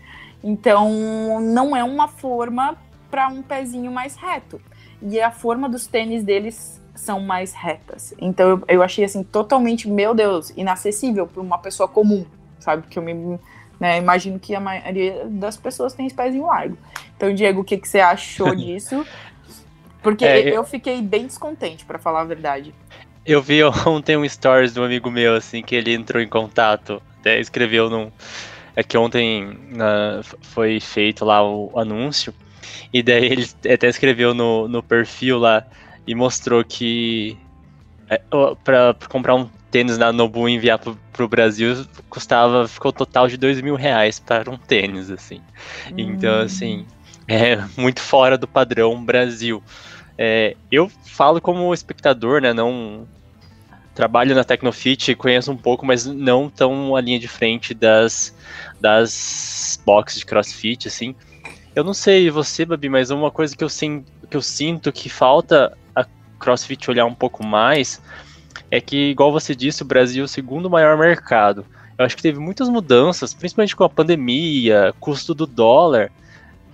Então, 0.43 1.39
não 1.41 1.75
é 1.75 1.83
uma 1.83 2.07
forma 2.07 2.77
para 3.09 3.27
um 3.29 3.41
pezinho 3.41 3.91
mais 3.91 4.15
reto. 4.15 4.61
E 5.01 5.19
a 5.19 5.31
forma 5.31 5.67
dos 5.67 5.87
tênis 5.87 6.23
deles 6.23 6.79
são 6.93 7.19
mais 7.19 7.51
retas. 7.51 8.13
Então 8.19 8.49
eu, 8.49 8.63
eu 8.67 8.83
achei 8.83 9.03
assim 9.03 9.23
totalmente, 9.23 9.89
meu 9.89 10.13
Deus, 10.13 10.51
inacessível 10.55 11.25
para 11.25 11.41
uma 11.41 11.57
pessoa 11.57 11.89
comum, 11.89 12.25
sabe? 12.59 12.83
Porque 12.83 12.99
eu 12.99 13.03
me 13.03 13.39
né, 13.79 13.97
imagino 13.97 14.39
que 14.39 14.53
a 14.55 14.59
maioria 14.59 15.25
das 15.25 15.57
pessoas 15.57 15.93
tem 15.93 16.05
esse 16.05 16.15
pezinho 16.15 16.45
largo. 16.45 16.77
Então, 17.17 17.33
Diego, 17.33 17.61
o 17.61 17.63
que, 17.63 17.77
que 17.77 17.87
você 17.87 17.99
achou 17.99 18.53
disso? 18.55 19.05
Porque 20.05 20.23
é, 20.23 20.55
eu 20.55 20.63
fiquei 20.63 21.01
bem 21.01 21.25
descontente, 21.25 21.83
para 21.83 21.97
falar 21.97 22.21
a 22.21 22.25
verdade. 22.25 22.75
Eu 23.25 23.41
vi 23.41 23.63
ontem 23.87 24.15
um 24.15 24.29
stories 24.29 24.71
de 24.71 24.79
um 24.79 24.83
amigo 24.83 25.09
meu, 25.09 25.33
assim, 25.33 25.63
que 25.63 25.75
ele 25.75 25.95
entrou 25.95 26.21
em 26.21 26.27
contato, 26.27 27.01
até 27.19 27.39
escreveu 27.39 27.89
num. 27.89 28.11
É 28.75 28.83
que 28.83 28.95
ontem 28.95 29.47
uh, 29.47 30.37
foi 30.41 30.79
feito 30.79 31.25
lá 31.25 31.43
o 31.43 31.71
anúncio, 31.75 32.35
e 32.93 33.01
daí 33.01 33.25
ele 33.25 33.49
até 33.73 33.87
escreveu 33.87 34.35
no, 34.35 34.67
no 34.67 34.83
perfil 34.83 35.39
lá 35.39 35.65
e 36.05 36.13
mostrou 36.13 36.63
que 36.63 37.35
é, 38.07 38.21
para 38.63 38.95
comprar 39.09 39.33
um 39.33 39.49
tênis 39.71 39.97
na 39.97 40.13
Nobu 40.13 40.47
e 40.47 40.53
enviar 40.53 40.77
pro, 40.77 40.95
pro 41.11 41.27
Brasil 41.27 41.83
custava, 42.09 42.67
ficou 42.67 42.93
total 42.93 43.27
de 43.27 43.37
dois 43.37 43.59
mil 43.59 43.75
reais 43.75 44.19
para 44.19 44.51
um 44.51 44.57
tênis, 44.57 45.09
assim. 45.09 45.41
Então, 45.87 45.97
hum. 45.97 46.11
Então, 46.11 46.39
assim, 46.41 46.85
é 47.27 47.57
muito 47.75 48.01
fora 48.01 48.37
do 48.37 48.47
padrão 48.47 49.03
Brasil. 49.03 49.63
É, 50.17 50.55
eu 50.71 50.89
falo 51.05 51.41
como 51.41 51.73
espectador, 51.73 52.41
né, 52.41 52.53
não 52.53 53.07
trabalho 53.93 54.35
na 54.35 54.43
Tecnofit, 54.43 55.15
conheço 55.15 55.51
um 55.51 55.57
pouco, 55.57 55.85
mas 55.85 56.05
não 56.05 56.49
tão 56.49 56.95
a 56.95 57.01
linha 57.01 57.17
de 57.17 57.29
frente 57.29 57.73
das, 57.73 58.35
das 58.79 59.81
boxes 59.85 60.19
de 60.19 60.25
CrossFit, 60.25 60.87
assim. 60.87 61.15
Eu 61.73 61.83
não 61.83 61.93
sei 61.93 62.29
você, 62.29 62.65
Babi, 62.65 62.89
mas 62.89 63.09
uma 63.09 63.31
coisa 63.31 63.55
que 63.55 63.63
eu, 63.63 63.69
sim, 63.69 64.03
que 64.29 64.35
eu 64.35 64.41
sinto 64.41 64.91
que 64.91 65.09
falta 65.09 65.77
a 65.95 66.05
CrossFit 66.37 66.89
olhar 66.89 67.05
um 67.05 67.15
pouco 67.15 67.45
mais 67.45 68.01
é 68.69 68.81
que, 68.81 69.11
igual 69.11 69.31
você 69.31 69.55
disse, 69.55 69.81
o 69.81 69.85
Brasil 69.85 70.23
é 70.23 70.25
o 70.25 70.29
segundo 70.29 70.69
maior 70.69 70.97
mercado. 70.97 71.65
Eu 71.97 72.05
acho 72.05 72.17
que 72.17 72.21
teve 72.21 72.39
muitas 72.39 72.67
mudanças, 72.67 73.33
principalmente 73.33 73.75
com 73.75 73.85
a 73.85 73.89
pandemia, 73.89 74.93
custo 74.99 75.33
do 75.33 75.45
dólar, 75.47 76.11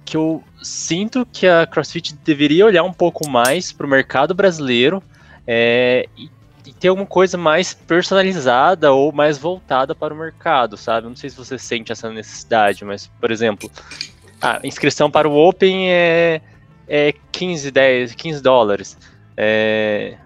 que 0.06 0.18
eu 0.18 0.44
sinto 0.62 1.26
que 1.32 1.48
a 1.48 1.66
CrossFit 1.66 2.16
deveria 2.24 2.66
olhar 2.66 2.84
um 2.84 2.94
pouco 2.94 3.28
mais 3.30 3.72
para 3.72 3.86
o 3.86 3.90
mercado 3.90 4.34
brasileiro 4.34 5.02
é, 5.48 6.08
e, 6.18 6.30
e, 6.66 6.74
ter 6.74 6.90
alguma 6.90 7.08
coisa 7.08 7.38
mais 7.38 7.74
personalizada 7.74 8.92
ou 8.92 9.12
mais 9.12 9.38
voltada 9.38 9.96
para 9.96 10.14
o 10.14 10.18
mercado, 10.18 10.78
sabe? 10.78 11.08
Não 11.08 11.16
sei 11.16 11.30
se 11.30 11.38
você 11.38 11.58
sente 11.58 11.92
essa 11.92 12.10
necessidade, 12.10 12.84
mas, 12.84 13.08
por 13.20 13.32
exemplo, 13.32 13.70
a 14.42 14.60
inscrição 14.64 15.10
para 15.10 15.30
o 15.30 15.36
Open 15.36 15.92
é, 15.92 16.42
é 16.88 17.14
15, 17.32 17.72
10, 17.72 18.16
15 18.16 18.42
dólares. 18.42 18.98
É, 19.38 20.18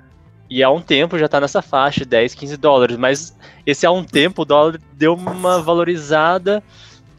e 0.49 0.63
há 0.63 0.69
um 0.69 0.81
tempo 0.81 1.17
já 1.17 1.25
está 1.25 1.39
nessa 1.39 1.61
faixa, 1.61 2.05
10, 2.05 2.35
15 2.35 2.57
dólares. 2.57 2.97
Mas 2.97 3.35
esse 3.65 3.85
há 3.85 3.91
um 3.91 4.03
tempo 4.03 4.43
o 4.43 4.45
dólar 4.45 4.79
deu 4.93 5.13
uma 5.15 5.61
valorizada 5.61 6.63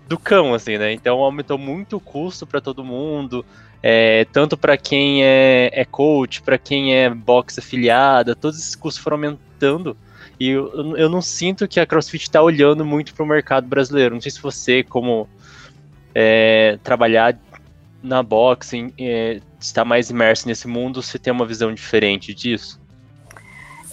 do 0.09 0.19
cão, 0.19 0.55
assim, 0.55 0.79
né? 0.79 0.93
Então 0.93 1.19
aumentou 1.19 1.59
muito 1.59 1.97
o 1.97 2.01
custo 2.01 2.47
para 2.47 2.61
todo 2.61 2.85
mundo, 2.85 3.45
é, 3.83 4.25
tanto 4.33 4.57
para 4.57 4.77
quem 4.77 5.25
é, 5.25 5.71
é 5.73 5.85
coach, 5.85 6.43
para 6.43 6.59
quem 6.59 6.95
é 6.95 7.11
box 7.11 7.59
afiliada, 7.59 8.35
todos 8.35 8.59
esses 8.59 8.75
custos 8.75 9.03
foram 9.03 9.17
aumentando. 9.17 9.97
E 10.39 10.51
eu, 10.51 10.97
eu 10.97 11.09
não 11.09 11.23
sinto 11.23 11.67
que 11.67 11.81
a 11.81 11.87
CrossFit 11.87 12.25
está 12.25 12.43
olhando 12.43 12.85
muito 12.85 13.15
para 13.15 13.25
o 13.25 13.27
mercado 13.27 13.67
brasileiro. 13.67 14.15
Não 14.15 14.21
sei 14.21 14.31
se 14.31 14.41
você, 14.41 14.83
como 14.83 15.29
é, 16.15 16.79
trabalhar 16.83 17.39
na 18.03 18.23
boxing, 18.23 18.93
é, 18.99 19.41
está 19.59 19.85
mais 19.85 20.11
imerso 20.11 20.47
nesse 20.47 20.69
mundo, 20.69 21.03
você 21.03 21.19
tem 21.19 21.33
uma 21.33 21.47
visão 21.47 21.73
diferente 21.73 22.35
disso? 22.35 22.81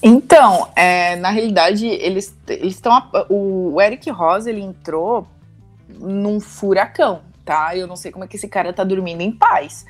Então, 0.02 0.69
é, 0.76 1.15
na 1.15 1.30
realidade, 1.30 1.88
eles 1.88 2.36
estão. 2.49 3.10
O 3.30 3.82
Eric 3.82 4.10
Rosa 4.10 4.49
ele 4.49 4.60
entrou 4.60 5.26
num 5.99 6.39
furacão, 6.39 7.21
tá? 7.45 7.75
Eu 7.75 7.88
não 7.88 7.95
sei 7.95 8.12
como 8.12 8.23
é 8.23 8.27
que 8.27 8.36
esse 8.36 8.47
cara 8.47 8.73
tá 8.73 8.84
dormindo 8.84 9.21
em 9.21 9.32
paz. 9.32 9.86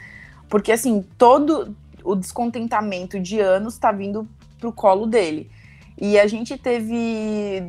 Porque, 0.50 0.72
assim, 0.72 1.04
todo 1.18 1.76
o 2.04 2.16
descontentamento 2.16 3.20
de 3.20 3.40
anos 3.40 3.78
tá 3.78 3.92
vindo 3.92 4.28
pro 4.60 4.72
colo 4.72 5.06
dele. 5.06 5.50
E 6.00 6.20
a 6.20 6.28
gente 6.28 6.58
teve 6.58 7.64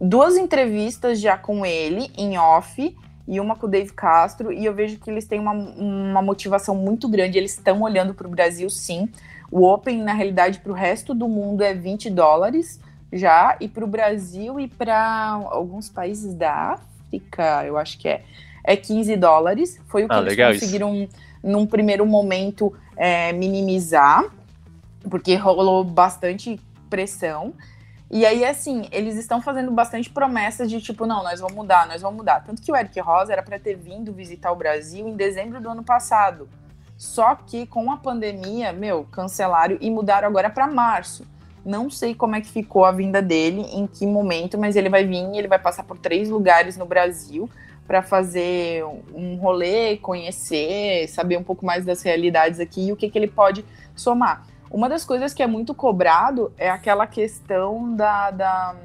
duas 0.00 0.36
entrevistas 0.36 1.20
já 1.20 1.36
com 1.36 1.64
ele 1.64 2.10
em 2.16 2.38
off 2.38 2.96
e 3.28 3.38
uma 3.38 3.54
com 3.54 3.66
o 3.66 3.70
Dave 3.70 3.92
Castro, 3.92 4.52
e 4.52 4.64
eu 4.64 4.74
vejo 4.74 4.98
que 4.98 5.08
eles 5.08 5.24
têm 5.24 5.38
uma, 5.38 5.52
uma 5.52 6.20
motivação 6.20 6.74
muito 6.74 7.08
grande, 7.08 7.38
eles 7.38 7.52
estão 7.52 7.80
olhando 7.82 8.12
para 8.12 8.26
o 8.26 8.30
Brasil 8.30 8.68
sim. 8.68 9.08
O 9.52 9.64
Open, 9.64 10.02
na 10.02 10.12
realidade, 10.12 10.58
para 10.58 10.72
o 10.72 10.74
resto 10.74 11.14
do 11.14 11.28
mundo 11.28 11.62
é 11.62 11.72
20 11.72 12.10
dólares 12.10 12.80
já, 13.12 13.56
e 13.60 13.68
para 13.68 13.84
o 13.84 13.86
Brasil 13.86 14.58
e 14.58 14.66
para 14.66 15.40
alguns 15.50 15.88
países 15.88 16.34
da 16.34 16.80
África, 17.10 17.64
eu 17.66 17.76
acho 17.76 17.98
que 17.98 18.08
é, 18.08 18.22
é 18.62 18.76
15 18.76 19.16
dólares. 19.16 19.80
Foi 19.88 20.04
o 20.04 20.08
que 20.08 20.14
ah, 20.14 20.20
eles 20.20 20.60
conseguiram, 20.60 20.94
isso. 20.94 21.12
num 21.42 21.66
primeiro 21.66 22.06
momento, 22.06 22.72
é, 22.96 23.32
minimizar, 23.32 24.24
porque 25.10 25.34
rolou 25.34 25.82
bastante 25.82 26.60
pressão. 26.88 27.52
E 28.08 28.24
aí, 28.26 28.44
assim, 28.44 28.88
eles 28.90 29.16
estão 29.16 29.40
fazendo 29.40 29.70
bastante 29.70 30.10
promessas 30.10 30.68
de 30.68 30.80
tipo, 30.80 31.06
não, 31.06 31.22
nós 31.22 31.40
vamos 31.40 31.54
mudar, 31.54 31.86
nós 31.86 32.02
vamos 32.02 32.18
mudar. 32.18 32.40
Tanto 32.44 32.60
que 32.62 32.70
o 32.70 32.76
Eric 32.76 32.98
Rosa 33.00 33.32
era 33.32 33.42
para 33.42 33.58
ter 33.58 33.76
vindo 33.76 34.12
visitar 34.12 34.50
o 34.50 34.56
Brasil 34.56 35.08
em 35.08 35.14
dezembro 35.14 35.60
do 35.60 35.68
ano 35.68 35.84
passado. 35.84 36.48
Só 36.96 37.34
que 37.34 37.66
com 37.66 37.90
a 37.90 37.96
pandemia, 37.96 38.72
meu, 38.72 39.04
cancelaram 39.04 39.78
e 39.80 39.90
mudaram 39.90 40.28
agora 40.28 40.50
para 40.50 40.66
março. 40.66 41.26
Não 41.64 41.90
sei 41.90 42.14
como 42.14 42.36
é 42.36 42.40
que 42.40 42.48
ficou 42.48 42.84
a 42.84 42.92
vinda 42.92 43.20
dele, 43.20 43.62
em 43.72 43.86
que 43.86 44.06
momento, 44.06 44.56
mas 44.56 44.76
ele 44.76 44.88
vai 44.88 45.04
vir, 45.04 45.36
ele 45.36 45.48
vai 45.48 45.58
passar 45.58 45.82
por 45.84 45.98
três 45.98 46.30
lugares 46.30 46.76
no 46.76 46.86
Brasil 46.86 47.48
para 47.86 48.02
fazer 48.02 48.84
um 49.12 49.36
rolê, 49.36 49.96
conhecer, 49.96 51.08
saber 51.08 51.36
um 51.36 51.42
pouco 51.42 51.66
mais 51.66 51.84
das 51.84 52.02
realidades 52.02 52.60
aqui 52.60 52.86
e 52.86 52.92
o 52.92 52.96
que, 52.96 53.10
que 53.10 53.18
ele 53.18 53.26
pode 53.26 53.64
somar. 53.96 54.46
Uma 54.70 54.88
das 54.88 55.04
coisas 55.04 55.34
que 55.34 55.42
é 55.42 55.46
muito 55.48 55.74
cobrado 55.74 56.52
é 56.56 56.70
aquela 56.70 57.04
questão 57.04 57.96
da, 57.96 58.30
da, 58.30 58.76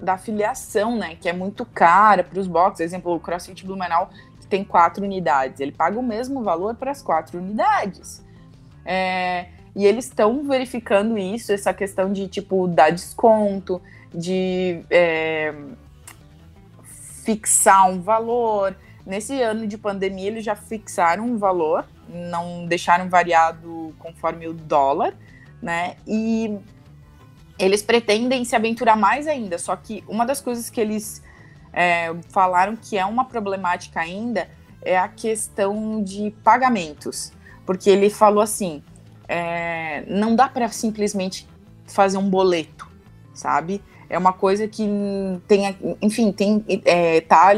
da 0.00 0.12
afiliação, 0.14 0.96
né? 0.96 1.16
Que 1.20 1.28
é 1.28 1.32
muito 1.34 1.66
cara 1.66 2.24
para 2.24 2.40
os 2.40 2.46
boxes. 2.46 2.80
Exemplo, 2.80 3.14
o 3.14 3.20
CrossFit 3.20 3.66
Blumenau 3.66 4.08
que 4.40 4.46
tem 4.46 4.64
quatro 4.64 5.04
unidades. 5.04 5.60
Ele 5.60 5.70
paga 5.70 5.98
o 5.98 6.02
mesmo 6.02 6.42
valor 6.42 6.74
para 6.76 6.90
as 6.90 7.02
quatro 7.02 7.38
unidades. 7.38 8.24
É, 8.86 9.48
e 9.74 9.86
eles 9.86 10.06
estão 10.06 10.44
verificando 10.44 11.16
isso, 11.16 11.52
essa 11.52 11.72
questão 11.72 12.12
de, 12.12 12.26
tipo, 12.28 12.66
dar 12.66 12.90
desconto, 12.90 13.80
de 14.12 14.82
é, 14.90 15.54
fixar 17.24 17.88
um 17.88 18.00
valor. 18.00 18.76
Nesse 19.06 19.40
ano 19.40 19.66
de 19.66 19.78
pandemia, 19.78 20.26
eles 20.26 20.44
já 20.44 20.56
fixaram 20.56 21.24
um 21.24 21.38
valor, 21.38 21.84
não 22.08 22.66
deixaram 22.66 23.08
variado 23.08 23.94
conforme 23.98 24.48
o 24.48 24.52
dólar, 24.52 25.14
né? 25.62 25.96
E 26.06 26.58
eles 27.58 27.82
pretendem 27.82 28.44
se 28.44 28.56
aventurar 28.56 28.96
mais 28.96 29.26
ainda. 29.26 29.58
Só 29.58 29.76
que 29.76 30.02
uma 30.08 30.26
das 30.26 30.40
coisas 30.40 30.68
que 30.68 30.80
eles 30.80 31.22
é, 31.72 32.12
falaram 32.30 32.76
que 32.76 32.98
é 32.98 33.04
uma 33.04 33.24
problemática 33.24 34.00
ainda 34.00 34.48
é 34.82 34.98
a 34.98 35.08
questão 35.08 36.02
de 36.02 36.30
pagamentos. 36.42 37.32
Porque 37.64 37.88
ele 37.88 38.10
falou 38.10 38.42
assim: 38.42 38.82
é, 39.32 40.02
não 40.08 40.34
dá 40.34 40.48
para 40.48 40.68
simplesmente 40.70 41.48
fazer 41.86 42.18
um 42.18 42.28
boleto, 42.28 42.88
sabe? 43.32 43.80
É 44.08 44.18
uma 44.18 44.32
coisa 44.32 44.66
que 44.66 44.84
tem, 45.46 45.76
enfim, 46.02 46.32
tem, 46.32 46.64
é, 46.84 47.20
tá 47.20 47.52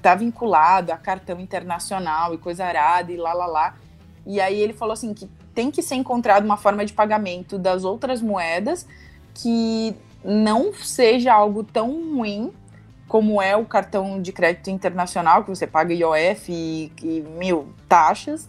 tá 0.00 0.14
vinculado 0.14 0.92
a 0.92 0.96
cartão 0.96 1.38
internacional 1.38 2.34
e 2.34 2.38
coisa 2.38 2.64
arada 2.64 3.12
e 3.12 3.16
lá 3.16 3.34
lá 3.34 3.46
lá. 3.46 3.74
E 4.26 4.40
aí 4.40 4.58
ele 4.58 4.72
falou 4.72 4.94
assim 4.94 5.12
que 5.12 5.28
tem 5.54 5.70
que 5.70 5.82
ser 5.82 5.96
encontrado 5.96 6.44
uma 6.44 6.56
forma 6.56 6.84
de 6.84 6.94
pagamento 6.94 7.58
das 7.58 7.84
outras 7.84 8.22
moedas 8.22 8.86
que 9.34 9.94
não 10.24 10.72
seja 10.72 11.32
algo 11.34 11.62
tão 11.62 12.16
ruim 12.16 12.52
como 13.06 13.40
é 13.40 13.54
o 13.54 13.66
cartão 13.66 14.20
de 14.20 14.32
crédito 14.32 14.70
internacional, 14.70 15.44
que 15.44 15.50
você 15.50 15.66
paga 15.66 15.92
IOF 15.92 16.50
e, 16.50 16.92
e 17.02 17.20
mil 17.38 17.68
taxas, 17.86 18.48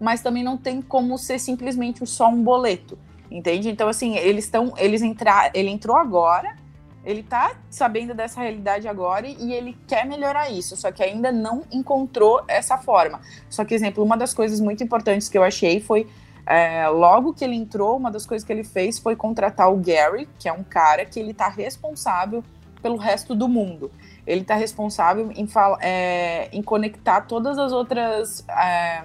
mas 0.00 0.20
também 0.20 0.42
não 0.42 0.56
tem 0.56 0.80
como 0.80 1.18
ser 1.18 1.38
simplesmente 1.38 2.06
só 2.06 2.28
um 2.28 2.42
boleto, 2.42 2.98
entende? 3.30 3.68
Então, 3.68 3.88
assim, 3.88 4.16
eles 4.16 4.44
estão, 4.44 4.72
eles 4.76 5.02
entrar, 5.02 5.50
ele 5.54 5.70
entrou 5.70 5.96
agora, 5.96 6.56
ele 7.04 7.22
tá 7.22 7.56
sabendo 7.70 8.14
dessa 8.14 8.40
realidade 8.40 8.86
agora 8.86 9.26
e 9.26 9.52
ele 9.52 9.76
quer 9.86 10.06
melhorar 10.06 10.50
isso, 10.50 10.76
só 10.76 10.92
que 10.92 11.02
ainda 11.02 11.32
não 11.32 11.62
encontrou 11.72 12.42
essa 12.46 12.76
forma. 12.76 13.20
Só 13.48 13.64
que, 13.64 13.74
exemplo, 13.74 14.04
uma 14.04 14.16
das 14.16 14.34
coisas 14.34 14.60
muito 14.60 14.84
importantes 14.84 15.28
que 15.28 15.38
eu 15.38 15.42
achei 15.42 15.80
foi 15.80 16.06
é, 16.44 16.88
logo 16.88 17.34
que 17.34 17.44
ele 17.44 17.54
entrou, 17.54 17.96
uma 17.96 18.10
das 18.10 18.26
coisas 18.26 18.44
que 18.46 18.52
ele 18.52 18.64
fez 18.64 18.98
foi 18.98 19.14
contratar 19.14 19.72
o 19.72 19.76
Gary, 19.76 20.28
que 20.38 20.48
é 20.48 20.52
um 20.52 20.64
cara 20.64 21.04
que 21.04 21.20
ele 21.20 21.34
tá 21.34 21.48
responsável 21.48 22.42
pelo 22.82 22.96
resto 22.96 23.34
do 23.34 23.48
mundo. 23.48 23.90
Ele 24.26 24.44
tá 24.44 24.54
responsável 24.54 25.30
em, 25.34 25.48
é, 25.80 26.48
em 26.52 26.62
conectar 26.62 27.22
todas 27.22 27.58
as 27.58 27.72
outras 27.72 28.46
é, 28.48 29.02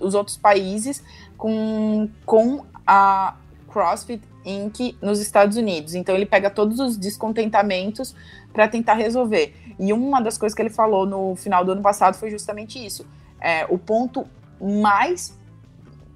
os 0.00 0.14
outros 0.14 0.36
países 0.36 1.02
com, 1.36 2.08
com 2.24 2.64
a 2.86 3.34
CrossFit 3.68 4.22
Inc. 4.44 4.96
nos 5.02 5.20
Estados 5.20 5.56
Unidos. 5.56 5.94
Então 5.94 6.14
ele 6.14 6.26
pega 6.26 6.48
todos 6.48 6.78
os 6.78 6.96
descontentamentos 6.96 8.14
para 8.52 8.68
tentar 8.68 8.94
resolver. 8.94 9.54
E 9.78 9.92
uma 9.92 10.20
das 10.20 10.38
coisas 10.38 10.54
que 10.54 10.62
ele 10.62 10.70
falou 10.70 11.04
no 11.04 11.36
final 11.36 11.64
do 11.64 11.72
ano 11.72 11.82
passado 11.82 12.14
foi 12.14 12.30
justamente 12.30 12.84
isso. 12.84 13.06
É, 13.40 13.66
o 13.68 13.76
ponto 13.76 14.26
mais 14.60 15.36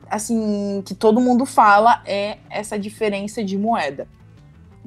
assim 0.09 0.83
que 0.85 0.95
todo 0.95 1.21
mundo 1.21 1.45
fala 1.45 2.03
é 2.07 2.39
essa 2.49 2.79
diferença 2.79 3.45
de 3.45 3.59
moeda. 3.59 4.09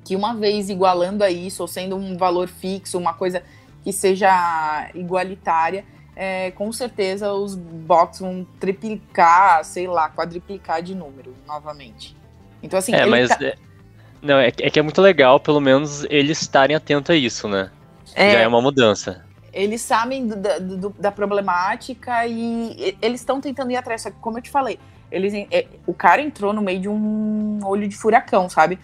Que 0.04 0.16
uma 0.16 0.34
vez 0.34 0.70
igualando 0.70 1.24
a 1.24 1.30
isso, 1.30 1.62
ou 1.62 1.68
sendo 1.68 1.96
um 1.96 2.18
valor 2.18 2.48
fixo, 2.48 2.98
uma 2.98 3.14
coisa 3.14 3.44
que 3.84 3.94
seja 3.94 4.90
igualitária, 4.96 5.86
é, 6.16 6.52
com 6.52 6.72
certeza 6.72 7.34
os 7.34 7.56
box 7.56 8.20
vão 8.20 8.46
triplicar, 8.60 9.64
sei 9.64 9.88
lá, 9.88 10.10
quadriplicar 10.10 10.82
de 10.82 10.96
número 10.96 11.36
novamente. 11.48 12.16
Então, 12.62 12.80
assim. 12.80 12.94
É, 12.94 13.06
mas. 13.06 13.30
Tá... 13.30 13.44
É, 13.44 13.56
não, 14.22 14.38
é, 14.38 14.48
é, 14.48 14.70
que 14.70 14.80
é 14.80 14.82
muito 14.82 15.02
legal, 15.02 15.40
pelo 15.40 15.60
menos, 15.60 16.06
eles 16.10 16.42
estarem 16.42 16.76
atentos 16.76 17.10
a 17.10 17.16
isso, 17.16 17.48
né? 17.48 17.70
É, 18.16 18.32
Já 18.32 18.40
é 18.40 18.48
uma 18.48 18.62
mudança. 18.62 19.26
Eles 19.52 19.82
sabem 19.82 20.28
do, 20.28 20.36
do, 20.78 20.90
da 20.98 21.12
problemática 21.12 22.26
e 22.26 22.96
eles 23.02 23.20
estão 23.20 23.42
tentando 23.42 23.72
ir 23.72 23.76
atrás. 23.76 24.02
Só 24.02 24.10
que, 24.10 24.18
como 24.20 24.38
eu 24.38 24.42
te 24.42 24.50
falei, 24.50 24.80
eles, 25.12 25.34
é, 25.52 25.68
o 25.86 25.94
cara 25.94 26.22
entrou 26.22 26.54
no 26.54 26.62
meio 26.62 26.80
de 26.80 26.90
um 26.90 27.60
olho 27.64 27.88
de 27.88 27.96
furacão, 27.96 28.50
sabe? 28.50 28.80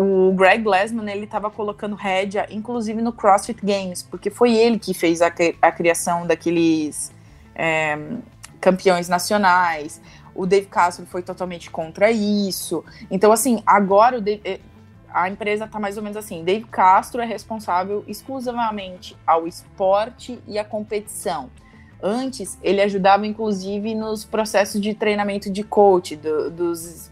O 0.00 0.32
Greg 0.32 0.62
Glassman 0.62 1.10
ele 1.10 1.24
estava 1.24 1.50
colocando 1.50 1.96
rédea, 1.96 2.46
inclusive 2.50 3.02
no 3.02 3.12
CrossFit 3.12 3.58
Games, 3.66 4.00
porque 4.00 4.30
foi 4.30 4.54
ele 4.54 4.78
que 4.78 4.94
fez 4.94 5.20
a, 5.20 5.26
a 5.60 5.72
criação 5.72 6.24
daqueles 6.24 7.12
é, 7.52 7.98
campeões 8.60 9.08
nacionais. 9.08 10.00
O 10.36 10.46
Dave 10.46 10.66
Castro 10.66 11.04
foi 11.04 11.20
totalmente 11.20 11.68
contra 11.68 12.12
isso. 12.12 12.84
Então, 13.10 13.32
assim, 13.32 13.60
agora 13.66 14.20
Dave, 14.20 14.40
é, 14.44 14.60
a 15.12 15.28
empresa 15.28 15.64
está 15.64 15.80
mais 15.80 15.96
ou 15.96 16.02
menos 16.04 16.16
assim. 16.16 16.44
Dave 16.44 16.66
Castro 16.66 17.20
é 17.20 17.26
responsável 17.26 18.04
exclusivamente 18.06 19.16
ao 19.26 19.48
esporte 19.48 20.38
e 20.46 20.60
à 20.60 20.64
competição. 20.64 21.50
Antes, 22.00 22.56
ele 22.62 22.80
ajudava, 22.80 23.26
inclusive, 23.26 23.96
nos 23.96 24.24
processos 24.24 24.80
de 24.80 24.94
treinamento 24.94 25.50
de 25.50 25.64
coach, 25.64 26.14
do, 26.14 26.52
dos, 26.52 27.10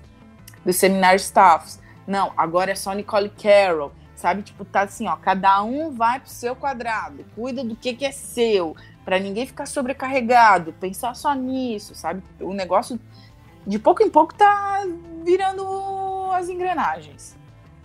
dos 0.64 0.76
seminar 0.76 1.16
staffs. 1.16 1.84
Não, 2.06 2.32
agora 2.36 2.72
é 2.72 2.74
só 2.74 2.92
Nicole 2.92 3.30
Carroll, 3.30 3.92
sabe? 4.14 4.42
Tipo, 4.42 4.64
tá 4.64 4.82
assim, 4.82 5.08
ó, 5.08 5.16
cada 5.16 5.62
um 5.62 5.90
vai 5.90 6.20
pro 6.20 6.30
seu 6.30 6.54
quadrado, 6.54 7.24
cuida 7.34 7.64
do 7.64 7.74
que 7.74 7.94
que 7.94 8.04
é 8.04 8.12
seu, 8.12 8.76
para 9.04 9.18
ninguém 9.18 9.46
ficar 9.46 9.66
sobrecarregado, 9.66 10.72
pensar 10.74 11.14
só 11.14 11.34
nisso, 11.34 11.94
sabe? 11.94 12.22
O 12.40 12.52
negócio 12.52 12.98
de 13.66 13.78
pouco 13.78 14.02
em 14.02 14.10
pouco 14.10 14.34
tá 14.34 14.84
virando 15.24 16.30
as 16.32 16.48
engrenagens. 16.48 17.36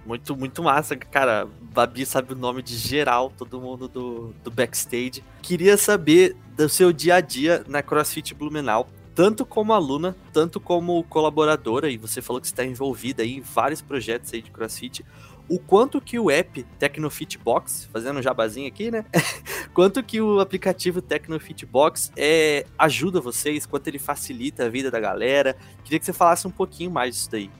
Muito, 0.05 0.35
muito 0.35 0.63
massa, 0.63 0.95
cara. 0.95 1.47
Babi 1.61 2.05
sabe 2.05 2.33
o 2.33 2.35
nome 2.35 2.61
de 2.61 2.75
geral, 2.75 3.31
todo 3.37 3.61
mundo 3.61 3.87
do, 3.87 4.33
do 4.43 4.51
backstage. 4.51 5.23
Queria 5.41 5.77
saber 5.77 6.35
do 6.55 6.67
seu 6.67 6.91
dia 6.91 7.15
a 7.15 7.21
dia 7.21 7.63
na 7.67 7.81
CrossFit 7.81 8.33
Blumenau 8.33 8.87
tanto 9.13 9.45
como 9.45 9.73
aluna, 9.73 10.15
tanto 10.31 10.59
como 10.59 11.03
colaboradora, 11.03 11.89
e 11.89 11.97
você 11.97 12.21
falou 12.21 12.41
que 12.41 12.47
está 12.47 12.63
envolvida 12.63 13.25
em 13.25 13.41
vários 13.41 13.81
projetos 13.81 14.33
aí 14.33 14.41
de 14.41 14.51
CrossFit, 14.51 15.05
o 15.49 15.59
quanto 15.59 15.99
que 15.99 16.17
o 16.17 16.31
app 16.31 16.63
Tecnofit 16.79 17.37
Box, 17.37 17.89
fazendo 17.91 18.19
um 18.19 18.21
jabazinho 18.21 18.67
aqui, 18.67 18.89
né? 18.89 19.03
quanto 19.73 20.01
que 20.01 20.21
o 20.21 20.39
aplicativo 20.39 21.01
Tecnofit 21.01 21.65
Box 21.65 22.11
é, 22.15 22.65
ajuda 22.77 23.19
vocês, 23.19 23.65
quanto 23.65 23.87
ele 23.87 23.99
facilita 23.99 24.65
a 24.65 24.69
vida 24.69 24.89
da 24.89 24.99
galera. 24.99 25.57
Queria 25.83 25.99
que 25.99 26.05
você 26.05 26.13
falasse 26.13 26.47
um 26.47 26.51
pouquinho 26.51 26.89
mais 26.89 27.15
disso 27.15 27.31
daí. 27.31 27.51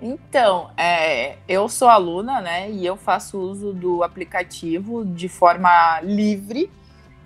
Então, 0.00 0.70
é, 0.76 1.38
eu 1.48 1.68
sou 1.68 1.88
aluna, 1.88 2.40
né? 2.40 2.70
E 2.70 2.86
eu 2.86 2.96
faço 2.96 3.38
uso 3.38 3.72
do 3.72 4.02
aplicativo 4.02 5.04
de 5.04 5.28
forma 5.28 6.00
livre. 6.02 6.70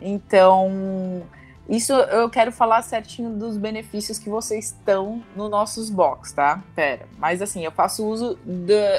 Então, 0.01 1.23
isso 1.69 1.93
eu 1.93 2.31
quero 2.31 2.53
falar 2.53 2.83
certinho 2.83 3.31
dos 3.31 3.57
benefícios 3.57 4.19
que 4.19 4.31
vocês 4.31 4.67
estão 4.67 5.23
no 5.35 5.49
nossos 5.49 5.91
box, 5.91 6.33
tá? 6.33 6.63
Pera, 6.77 7.09
mas 7.19 7.43
assim, 7.43 7.65
eu 7.65 7.73
faço 7.73 8.07
uso 8.07 8.39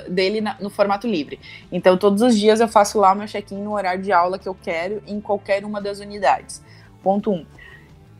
dele 0.09 0.41
na, 0.41 0.57
no 0.59 0.69
formato 0.69 1.07
livre. 1.07 1.39
Então, 1.71 1.97
todos 1.97 2.21
os 2.21 2.37
dias 2.37 2.59
eu 2.59 2.67
faço 2.67 2.99
lá 2.99 3.13
o 3.13 3.15
meu 3.15 3.27
check-in 3.27 3.61
no 3.61 3.73
horário 3.73 4.03
de 4.03 4.11
aula 4.11 4.37
que 4.37 4.49
eu 4.49 4.55
quero 4.55 5.01
em 5.07 5.21
qualquer 5.21 5.63
uma 5.63 5.81
das 5.81 5.99
unidades. 5.99 6.61
Ponto 7.01 7.31
1. 7.31 7.35
Um. 7.35 7.45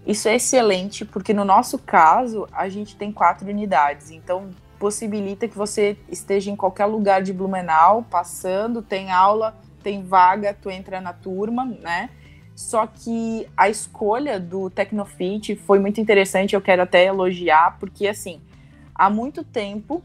Isso 0.06 0.30
é 0.30 0.36
excelente 0.36 1.04
porque 1.04 1.34
no 1.34 1.44
nosso 1.44 1.78
caso 1.78 2.48
a 2.54 2.70
gente 2.70 2.96
tem 2.96 3.12
quatro 3.12 3.50
unidades, 3.50 4.12
então 4.12 4.50
possibilita 4.80 5.50
que 5.50 5.58
você 5.58 5.98
esteja 6.08 6.50
em 6.50 6.56
qualquer 6.56 6.86
lugar 6.86 7.22
de 7.22 7.34
Blumenau, 7.34 8.06
passando, 8.10 8.82
tem 8.82 9.12
aula, 9.12 9.58
tem 9.84 10.04
vaga, 10.04 10.54
tu 10.54 10.70
entra 10.70 11.02
na 11.02 11.12
turma, 11.12 11.66
né? 11.66 12.10
Só 12.58 12.88
que 12.88 13.48
a 13.56 13.70
escolha 13.70 14.40
do 14.40 14.68
Tecnofit 14.68 15.56
foi 15.58 15.78
muito 15.78 16.02
interessante, 16.02 16.56
eu 16.56 16.62
quero 16.62 16.82
até 16.82 17.06
elogiar, 17.06 17.78
porque 17.80 18.08
assim, 18.08 18.42
há 18.96 19.12
muito 19.12 19.44
tempo 19.44 20.04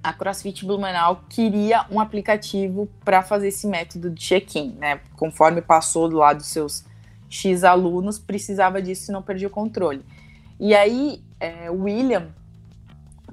a 0.00 0.12
CrossFit 0.12 0.64
Blumenau 0.64 1.24
queria 1.28 1.84
um 1.90 1.98
aplicativo 1.98 2.88
para 3.04 3.20
fazer 3.20 3.48
esse 3.48 3.66
método 3.66 4.10
de 4.10 4.22
check-in, 4.22 4.76
né? 4.78 5.00
Conforme 5.16 5.60
passou 5.60 6.08
do 6.08 6.18
lado 6.18 6.36
dos 6.36 6.46
seus 6.46 6.84
X 7.28 7.64
alunos, 7.64 8.16
precisava 8.16 8.80
disso 8.80 9.10
e 9.10 9.12
não 9.12 9.20
perdia 9.20 9.48
o 9.48 9.50
controle. 9.50 10.04
E 10.60 10.72
aí, 10.72 11.20
é, 11.40 11.68
William, 11.68 12.28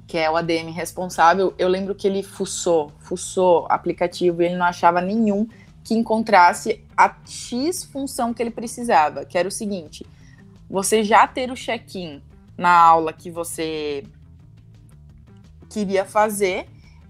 que 0.08 0.18
é 0.18 0.28
o 0.28 0.34
ADM 0.34 0.72
responsável, 0.72 1.54
eu 1.56 1.68
lembro 1.68 1.94
que 1.94 2.08
ele 2.08 2.24
fuçou, 2.24 2.90
fuçou 2.98 3.68
aplicativo 3.70 4.42
e 4.42 4.46
ele 4.46 4.56
não 4.56 4.66
achava 4.66 5.00
nenhum 5.00 5.46
que 5.84 5.94
encontrasse 5.94 6.82
a 6.96 7.14
X 7.26 7.84
função 7.84 8.32
que 8.32 8.42
ele 8.42 8.50
precisava, 8.50 9.24
que 9.24 9.36
era 9.36 9.46
o 9.46 9.52
seguinte: 9.52 10.04
você 10.68 11.04
já 11.04 11.26
ter 11.26 11.50
o 11.50 11.54
check-in 11.54 12.22
na 12.56 12.74
aula 12.74 13.12
que 13.12 13.30
você 13.30 14.02
queria 15.68 16.04
fazer, 16.04 16.66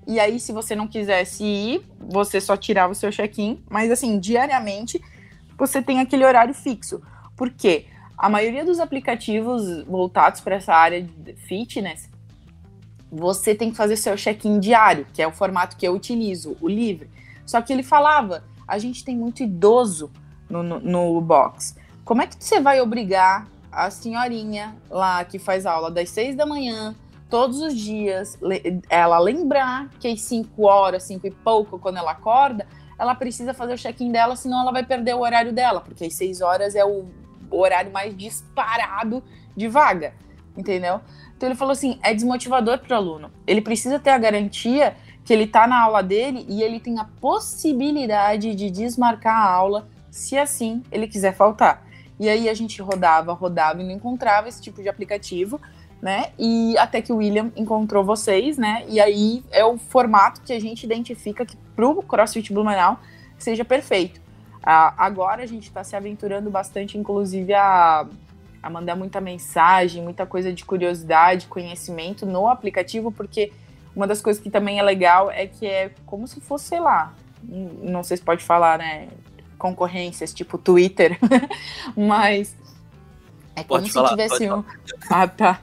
e 0.06 0.20
aí, 0.20 0.38
se 0.38 0.52
você 0.52 0.76
não 0.76 0.86
quisesse 0.86 1.44
ir, 1.44 1.86
você 1.98 2.40
só 2.40 2.56
tirava 2.56 2.92
o 2.92 2.96
seu 2.96 3.10
check-in, 3.10 3.62
mas 3.70 3.90
assim, 3.90 4.18
diariamente 4.18 5.00
você 5.56 5.80
tem 5.80 6.00
aquele 6.00 6.24
horário 6.24 6.52
fixo. 6.52 7.00
Por 7.36 7.50
quê? 7.50 7.86
A 8.18 8.28
maioria 8.28 8.64
dos 8.64 8.80
aplicativos 8.80 9.82
voltados 9.84 10.40
para 10.40 10.56
essa 10.56 10.74
área 10.74 11.00
de 11.02 11.34
fitness, 11.34 12.10
você 13.10 13.54
tem 13.54 13.70
que 13.70 13.76
fazer 13.76 13.96
seu 13.96 14.16
check-in 14.16 14.58
diário, 14.58 15.06
que 15.12 15.22
é 15.22 15.26
o 15.26 15.32
formato 15.32 15.76
que 15.76 15.86
eu 15.86 15.94
utilizo, 15.94 16.56
o 16.60 16.68
livre. 16.68 17.08
Só 17.46 17.62
que 17.62 17.72
ele 17.72 17.82
falava 17.82 18.44
a 18.66 18.78
gente 18.78 19.04
tem 19.04 19.16
muito 19.16 19.42
idoso 19.42 20.10
no, 20.48 20.62
no, 20.62 20.80
no 20.80 21.20
box. 21.20 21.76
Como 22.04 22.22
é 22.22 22.26
que 22.26 22.36
você 22.38 22.60
vai 22.60 22.80
obrigar 22.80 23.48
a 23.70 23.90
senhorinha 23.90 24.76
lá 24.88 25.24
que 25.24 25.38
faz 25.38 25.66
aula 25.66 25.90
das 25.90 26.10
seis 26.10 26.36
da 26.36 26.46
manhã, 26.46 26.94
todos 27.28 27.60
os 27.60 27.74
dias, 27.76 28.38
ela 28.88 29.18
lembrar 29.18 29.88
que 29.98 30.06
às 30.06 30.20
cinco 30.20 30.66
horas, 30.66 31.02
cinco 31.02 31.26
e 31.26 31.30
pouco, 31.30 31.78
quando 31.78 31.96
ela 31.96 32.12
acorda, 32.12 32.66
ela 32.96 33.14
precisa 33.14 33.52
fazer 33.52 33.74
o 33.74 33.78
check-in 33.78 34.12
dela, 34.12 34.36
senão 34.36 34.60
ela 34.60 34.70
vai 34.70 34.84
perder 34.84 35.14
o 35.14 35.20
horário 35.20 35.52
dela, 35.52 35.80
porque 35.80 36.04
às 36.04 36.14
seis 36.14 36.40
horas 36.40 36.76
é 36.76 36.84
o 36.84 37.06
horário 37.50 37.92
mais 37.92 38.16
disparado 38.16 39.22
de 39.56 39.66
vaga, 39.66 40.14
entendeu? 40.56 41.00
Então 41.36 41.48
ele 41.48 41.56
falou 41.56 41.72
assim, 41.72 41.98
é 42.02 42.14
desmotivador 42.14 42.78
para 42.78 42.94
o 42.94 42.96
aluno. 42.96 43.30
Ele 43.46 43.60
precisa 43.60 43.98
ter 43.98 44.10
a 44.10 44.18
garantia 44.18 44.96
que 45.24 45.32
ele 45.32 45.44
está 45.44 45.66
na 45.66 45.80
aula 45.80 46.02
dele 46.02 46.44
e 46.48 46.62
ele 46.62 46.78
tem 46.78 46.98
a 46.98 47.04
possibilidade 47.20 48.54
de 48.54 48.70
desmarcar 48.70 49.34
a 49.34 49.50
aula 49.50 49.88
se 50.10 50.36
assim 50.36 50.82
ele 50.92 51.08
quiser 51.08 51.34
faltar. 51.34 51.84
E 52.20 52.28
aí 52.28 52.48
a 52.48 52.54
gente 52.54 52.80
rodava, 52.80 53.32
rodava 53.32 53.80
e 53.82 53.84
não 53.84 53.92
encontrava 53.92 54.48
esse 54.48 54.62
tipo 54.62 54.82
de 54.82 54.88
aplicativo, 54.88 55.60
né? 56.00 56.26
E 56.38 56.76
até 56.78 57.00
que 57.00 57.12
o 57.12 57.16
William 57.16 57.50
encontrou 57.56 58.04
vocês, 58.04 58.58
né? 58.58 58.84
E 58.88 59.00
aí 59.00 59.42
é 59.50 59.64
o 59.64 59.78
formato 59.78 60.42
que 60.42 60.52
a 60.52 60.60
gente 60.60 60.84
identifica 60.84 61.44
que 61.44 61.56
pro 61.74 62.02
CrossFit 62.02 62.52
Blumenau 62.52 63.00
seja 63.38 63.64
perfeito. 63.64 64.20
Ah, 64.62 64.94
agora 64.96 65.42
a 65.42 65.46
gente 65.46 65.64
está 65.64 65.82
se 65.82 65.96
aventurando 65.96 66.50
bastante, 66.50 66.96
inclusive, 66.96 67.52
a, 67.52 68.06
a 68.62 68.70
mandar 68.70 68.96
muita 68.96 69.20
mensagem, 69.20 70.02
muita 70.02 70.24
coisa 70.24 70.52
de 70.52 70.64
curiosidade, 70.64 71.46
conhecimento 71.48 72.24
no 72.24 72.48
aplicativo, 72.48 73.10
porque 73.12 73.52
uma 73.94 74.06
das 74.06 74.20
coisas 74.20 74.42
que 74.42 74.50
também 74.50 74.78
é 74.78 74.82
legal 74.82 75.30
é 75.30 75.46
que 75.46 75.66
é 75.66 75.90
como 76.06 76.26
se 76.26 76.40
fosse, 76.40 76.66
sei 76.66 76.80
lá, 76.80 77.14
não 77.42 78.02
sei 78.02 78.16
se 78.16 78.22
pode 78.22 78.42
falar, 78.42 78.78
né? 78.78 79.08
Concorrências, 79.58 80.32
tipo 80.32 80.58
Twitter, 80.58 81.18
mas 81.96 82.54
é 83.56 83.62
como 83.62 83.80
Pode 83.80 83.88
se 83.88 83.94
falar, 83.94 84.08
tivesse 84.10 84.50
um. 84.50 84.64
Ah, 85.08 85.28
tá. 85.28 85.60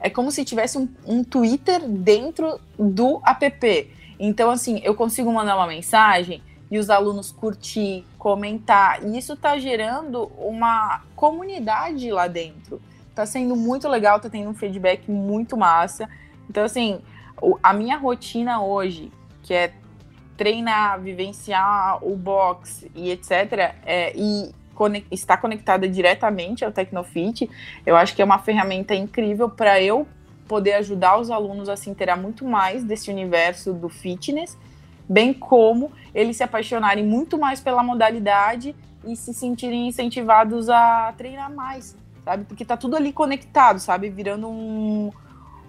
É 0.00 0.10
como 0.10 0.30
se 0.30 0.44
tivesse 0.44 0.76
um, 0.76 0.88
um 1.06 1.22
Twitter 1.22 1.80
dentro 1.86 2.58
do 2.78 3.20
app. 3.24 3.90
Então, 4.18 4.50
assim, 4.50 4.80
eu 4.82 4.94
consigo 4.94 5.32
mandar 5.32 5.56
uma 5.56 5.66
mensagem 5.66 6.42
e 6.70 6.78
os 6.78 6.90
alunos 6.90 7.30
curtir, 7.30 8.04
comentar. 8.18 9.04
E 9.04 9.16
isso 9.16 9.34
está 9.34 9.56
gerando 9.58 10.24
uma 10.38 11.02
comunidade 11.14 12.10
lá 12.10 12.26
dentro. 12.26 12.80
Está 13.10 13.24
sendo 13.24 13.54
muito 13.54 13.88
legal, 13.88 14.16
está 14.16 14.28
tendo 14.28 14.50
um 14.50 14.54
feedback 14.54 15.08
muito 15.08 15.56
massa. 15.56 16.08
Então, 16.50 16.64
assim, 16.64 17.00
a 17.62 17.72
minha 17.72 17.96
rotina 17.96 18.62
hoje, 18.62 19.12
que 19.42 19.54
é 19.54 19.72
treinar, 20.36 21.00
vivenciar 21.00 21.98
o 22.02 22.16
box 22.16 22.86
e 22.94 23.10
etc., 23.10 23.74
é, 23.84 24.12
e 24.14 24.54
está 25.10 25.36
conectada 25.36 25.88
diretamente 25.88 26.64
ao 26.64 26.70
Tecnofit, 26.70 27.48
eu 27.86 27.96
acho 27.96 28.14
que 28.14 28.20
é 28.20 28.24
uma 28.24 28.38
ferramenta 28.38 28.94
incrível 28.94 29.48
para 29.48 29.80
eu 29.80 30.06
poder 30.46 30.74
ajudar 30.74 31.18
os 31.18 31.30
alunos 31.30 31.68
a 31.68 31.76
se 31.76 31.88
inteirar 31.88 32.16
muito 32.16 32.44
mais 32.44 32.84
desse 32.84 33.10
universo 33.10 33.72
do 33.72 33.88
fitness, 33.88 34.56
bem 35.08 35.32
como 35.32 35.90
eles 36.14 36.36
se 36.36 36.42
apaixonarem 36.42 37.04
muito 37.04 37.38
mais 37.38 37.60
pela 37.60 37.82
modalidade 37.82 38.76
e 39.04 39.16
se 39.16 39.32
sentirem 39.32 39.88
incentivados 39.88 40.68
a 40.68 41.12
treinar 41.16 41.52
mais, 41.52 41.96
sabe? 42.24 42.44
Porque 42.44 42.64
tá 42.64 42.76
tudo 42.76 42.96
ali 42.96 43.12
conectado, 43.12 43.78
sabe? 43.78 44.10
Virando 44.10 44.48
um, 44.48 45.10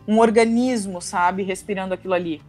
um 0.07 0.19
organismo, 0.19 1.01
sabe? 1.01 1.43
Respirando 1.43 1.93
aquilo 1.93 2.13
ali. 2.13 2.41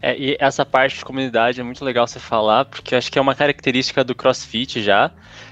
É, 0.00 0.16
e 0.16 0.36
essa 0.38 0.64
parte 0.64 0.98
de 0.98 1.04
comunidade 1.04 1.60
é 1.60 1.64
muito 1.64 1.84
legal 1.84 2.06
você 2.06 2.20
falar, 2.20 2.66
porque 2.66 2.94
acho 2.94 3.10
que 3.10 3.18
é 3.18 3.22
uma 3.22 3.34
característica 3.34 4.04
do 4.04 4.14
CrossFit 4.14 4.82
já, 4.82 5.10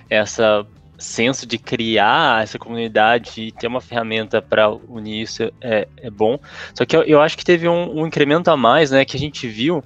essa 0.09 0.67
senso 0.97 1.47
de 1.47 1.59
criar 1.59 2.43
essa 2.43 2.59
comunidade 2.59 3.43
e 3.43 3.53
ter 3.53 3.67
uma 3.67 3.81
ferramenta 3.81 4.41
para 4.41 4.71
unir 4.71 5.23
isso 5.23 5.43
é, 5.61 5.89
é, 5.97 6.11
bom. 6.11 6.39
Só 6.73 6.85
que 6.85 6.97
eu, 6.97 7.03
eu 7.03 7.21
acho 7.21 7.37
que 7.37 7.45
teve 7.45 7.69
um, 7.69 8.01
um, 8.01 8.07
incremento 8.07 8.51
a 8.51 8.57
mais, 8.57 8.91
né, 8.91 9.05
que 9.05 9.17
a 9.17 9.21
gente 9.21 9.47
viu, 9.49 9.83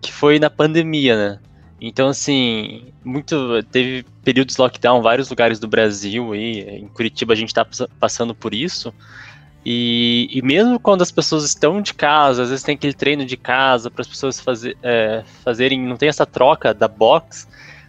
que 0.00 0.12
foi 0.12 0.38
na 0.38 0.48
pandemia, 0.48 1.16
né? 1.16 1.38
Então, 1.80 2.08
assim, 2.08 2.86
muito 3.04 3.62
teve 3.64 4.04
períodos 4.24 4.54
de 4.54 4.62
lockdown 4.62 5.00
em 5.00 5.02
vários 5.02 5.28
lugares 5.28 5.58
do 5.58 5.68
Brasil 5.68 6.34
e 6.34 6.60
em 6.60 6.88
Curitiba 6.88 7.34
a 7.34 7.36
gente 7.36 7.48
está 7.48 7.66
passando 8.00 8.34
por 8.34 8.54
isso. 8.54 8.94
E, 9.68 10.28
e, 10.30 10.42
mesmo 10.42 10.78
quando 10.78 11.02
as 11.02 11.10
pessoas 11.10 11.42
estão 11.42 11.82
de 11.82 11.92
casa, 11.92 12.44
às 12.44 12.50
vezes 12.50 12.62
tem 12.62 12.76
aquele 12.76 12.94
treino 12.94 13.26
de 13.26 13.36
casa 13.36 13.90
para 13.90 14.00
as 14.00 14.06
pessoas 14.06 14.38
fazer, 14.38 14.78
é, 14.80 15.24
fazerem, 15.42 15.80
não 15.80 15.96
tem 15.96 16.08
essa 16.08 16.24
troca 16.24 16.72
da 16.72 16.86
box, 16.86 17.48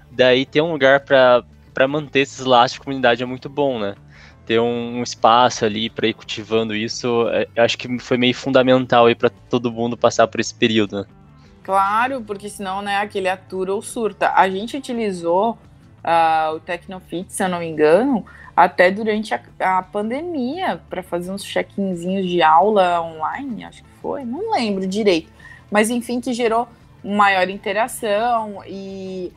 daí 0.10 0.44
ter 0.44 0.60
um 0.60 0.72
lugar 0.72 1.02
para 1.02 1.88
manter 1.88 2.22
esses 2.22 2.44
laços 2.44 2.74
de 2.74 2.80
comunidade 2.80 3.22
é 3.22 3.28
muito 3.28 3.48
bom, 3.48 3.78
né? 3.78 3.94
Ter 4.44 4.60
um, 4.60 4.98
um 4.98 5.04
espaço 5.04 5.66
ali 5.66 5.88
para 5.88 6.08
ir 6.08 6.16
cultivando 6.16 6.74
isso, 6.74 7.28
é, 7.30 7.48
acho 7.62 7.78
que 7.78 8.00
foi 8.00 8.18
meio 8.18 8.34
fundamental 8.34 9.06
aí 9.06 9.14
para 9.14 9.30
todo 9.30 9.72
mundo 9.72 9.96
passar 9.96 10.28
por 10.28 10.40
esse 10.40 10.56
período. 10.56 11.02
Né? 11.02 11.06
Claro, 11.62 12.24
porque 12.24 12.50
senão, 12.50 12.82
né, 12.82 12.98
aquele 12.98 13.30
atura 13.30 13.72
ou 13.72 13.84
surta. 13.84 14.34
A 14.34 14.50
gente 14.50 14.76
utilizou 14.76 15.52
uh, 16.04 16.56
o 16.56 16.60
Tecnofit, 16.60 17.32
se 17.32 17.44
eu 17.44 17.50
não 17.50 17.60
me 17.60 17.68
engano, 17.68 18.26
até 18.58 18.90
durante 18.90 19.36
a, 19.36 19.42
a 19.60 19.84
pandemia, 19.84 20.82
para 20.90 21.04
fazer 21.04 21.30
uns 21.30 21.44
check-inzinhos 21.44 22.28
de 22.28 22.42
aula 22.42 23.00
online, 23.04 23.66
acho 23.66 23.84
que 23.84 23.90
foi, 24.02 24.26
não 24.26 24.52
lembro 24.52 24.88
direito. 24.88 25.32
Mas 25.70 25.92
enfim, 25.92 26.20
que 26.20 26.34
gerou 26.34 26.68
maior 27.04 27.48
interação 27.50 28.64
e. 28.66 29.32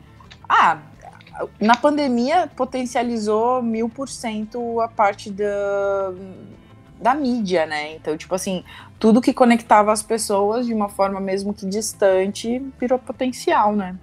Ah, 0.49 0.79
na 1.59 1.77
pandemia 1.77 2.49
potencializou 2.55 3.61
mil 3.61 3.87
por 3.87 4.09
cento 4.09 4.81
a 4.81 4.87
parte 4.87 5.29
da, 5.29 6.11
da 6.99 7.13
mídia, 7.13 7.67
né? 7.67 7.93
Então, 7.93 8.17
tipo 8.17 8.33
assim, 8.33 8.63
tudo 8.97 9.21
que 9.21 9.33
conectava 9.33 9.91
as 9.91 10.01
pessoas 10.01 10.65
de 10.65 10.73
uma 10.73 10.89
forma 10.89 11.19
mesmo 11.19 11.53
que 11.53 11.67
distante 11.67 12.59
virou 12.79 12.97
potencial, 12.97 13.75
né? 13.75 13.95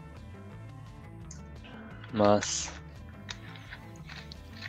Mas 2.12 2.77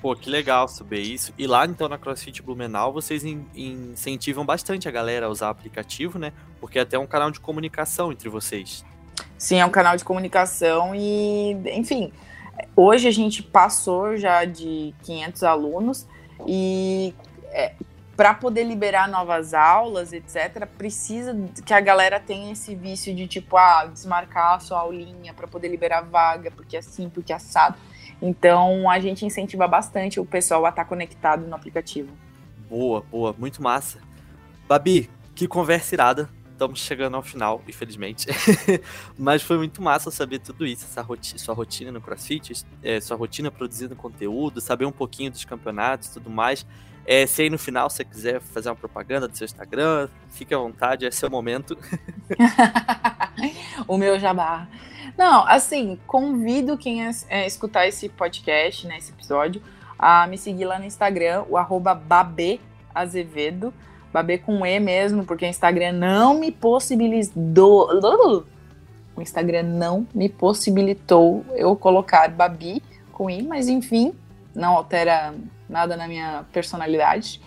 Pô, 0.01 0.15
que 0.15 0.29
legal 0.29 0.67
saber 0.67 1.01
isso. 1.01 1.33
E 1.38 1.45
lá, 1.45 1.65
então, 1.65 1.89
na 1.89 1.97
CrossFit 1.97 2.41
Blumenau, 2.41 2.93
vocês 2.93 3.25
in 3.25 3.45
incentivam 3.53 4.45
bastante 4.45 4.88
a 4.88 4.91
galera 4.91 5.25
a 5.25 5.29
usar 5.29 5.49
aplicativo, 5.49 6.17
né? 6.17 6.31
Porque 6.62 6.79
é 6.79 6.83
até 6.83 6.97
um 6.97 7.05
canal 7.05 7.29
de 7.31 7.39
comunicação 7.39 8.12
entre 8.12 8.29
vocês. 8.29 8.85
Sim, 9.38 9.57
é 9.57 9.65
um 9.65 9.69
canal 9.69 9.97
de 9.97 10.05
comunicação 10.05 10.95
e, 10.95 11.51
enfim, 11.73 12.13
hoje 12.75 13.07
a 13.07 13.12
gente 13.12 13.43
passou 13.43 14.15
já 14.15 14.45
de 14.45 14.93
500 15.03 15.43
alunos 15.43 16.07
e 16.47 17.13
é, 17.51 17.73
para 18.15 18.33
poder 18.33 18.63
liberar 18.63 19.07
novas 19.07 19.53
aulas, 19.53 20.12
etc., 20.12 20.65
precisa 20.77 21.33
que 21.65 21.73
a 21.73 21.79
galera 21.79 22.19
tenha 22.19 22.51
esse 22.51 22.75
vício 22.75 23.15
de 23.15 23.27
tipo, 23.27 23.55
ah, 23.55 23.85
desmarcar 23.85 24.55
a 24.55 24.59
sua 24.59 24.79
aulinha 24.79 25.33
para 25.33 25.47
poder 25.47 25.69
liberar 25.69 26.01
vaga, 26.01 26.51
porque 26.51 26.75
é 26.75 26.79
assim, 26.79 27.09
porque 27.09 27.31
é 27.31 27.38
assado. 27.38 27.77
Então 28.21 28.89
a 28.89 28.99
gente 28.99 29.25
incentiva 29.25 29.67
bastante 29.67 30.19
o 30.19 30.25
pessoal 30.25 30.65
a 30.65 30.69
estar 30.69 30.84
tá 30.84 30.89
conectado 30.89 31.47
no 31.47 31.55
aplicativo. 31.55 32.10
Boa, 32.69 33.01
boa, 33.10 33.34
muito 33.38 33.62
massa. 33.63 33.99
Babi, 34.67 35.10
que 35.34 35.47
conversa 35.47 35.95
irada. 35.95 36.29
Estamos 36.51 36.82
chegando 36.82 37.15
ao 37.15 37.23
final, 37.23 37.62
infelizmente. 37.67 38.27
Mas 39.17 39.41
foi 39.41 39.58
muito 39.58 39.82
massa 39.82 40.12
saber 40.12 40.39
tudo 40.39 40.67
isso, 40.67 40.84
essa 40.84 41.01
rotina, 41.01 41.39
sua 41.39 41.55
rotina 41.55 41.89
no 41.89 42.01
CrossFit, 42.01 42.65
é, 42.84 42.99
sua 42.99 43.15
rotina 43.15 43.49
produzindo 43.49 43.95
conteúdo, 43.95 44.60
saber 44.60 44.84
um 44.84 44.91
pouquinho 44.91 45.32
dos 45.32 45.45
campeonatos 45.45 46.10
e 46.10 46.13
tudo 46.15 46.29
mais. 46.29 46.65
É, 47.05 47.25
se 47.25 47.43
aí 47.43 47.49
no 47.49 47.58
final 47.58 47.89
você 47.89 48.03
quiser 48.03 48.41
fazer 48.41 48.69
uma 48.69 48.75
propaganda 48.75 49.25
do 49.27 49.36
seu 49.38 49.45
Instagram, 49.45 50.10
fique 50.29 50.53
à 50.53 50.58
vontade, 50.58 51.05
esse 51.05 51.23
é 51.23 51.27
o 51.29 51.32
momento. 51.32 51.77
o 53.88 53.97
meu 53.97 54.19
jabá. 54.19 54.67
Não, 55.19 55.45
assim, 55.45 55.99
convido 56.08 56.77
quem 56.77 57.05
é, 57.05 57.12
é, 57.27 57.45
escutar 57.45 57.86
esse 57.86 58.08
podcast, 58.08 58.88
né, 58.88 58.97
esse 58.97 59.12
episódio, 59.12 59.62
a 59.97 60.25
me 60.27 60.38
seguir 60.38 60.63
lá 60.63 60.79
no 60.79 60.86
Instagram, 60.86 61.43
o 61.49 61.58
arroba 61.58 61.93
babeazevedo, 61.93 63.73
babê 64.13 64.38
com 64.38 64.65
E 64.65 64.79
mesmo, 64.79 65.25
porque 65.25 65.43
o 65.43 65.49
Instagram 65.49 65.91
não 65.91 66.39
me 66.39 66.53
possibilitou, 66.53 67.89
o 69.13 69.21
Instagram 69.21 69.63
não 69.63 70.08
me 70.15 70.29
possibilitou 70.29 71.43
eu 71.53 71.75
colocar 71.75 72.29
Babi 72.29 72.82
com 73.12 73.29
I, 73.29 73.41
mas 73.41 73.67
enfim, 73.67 74.13
não 74.55 74.77
altera 74.77 75.36
nada 75.67 75.97
na 75.97 76.08
minha 76.08 76.45
personalidade. 76.53 77.41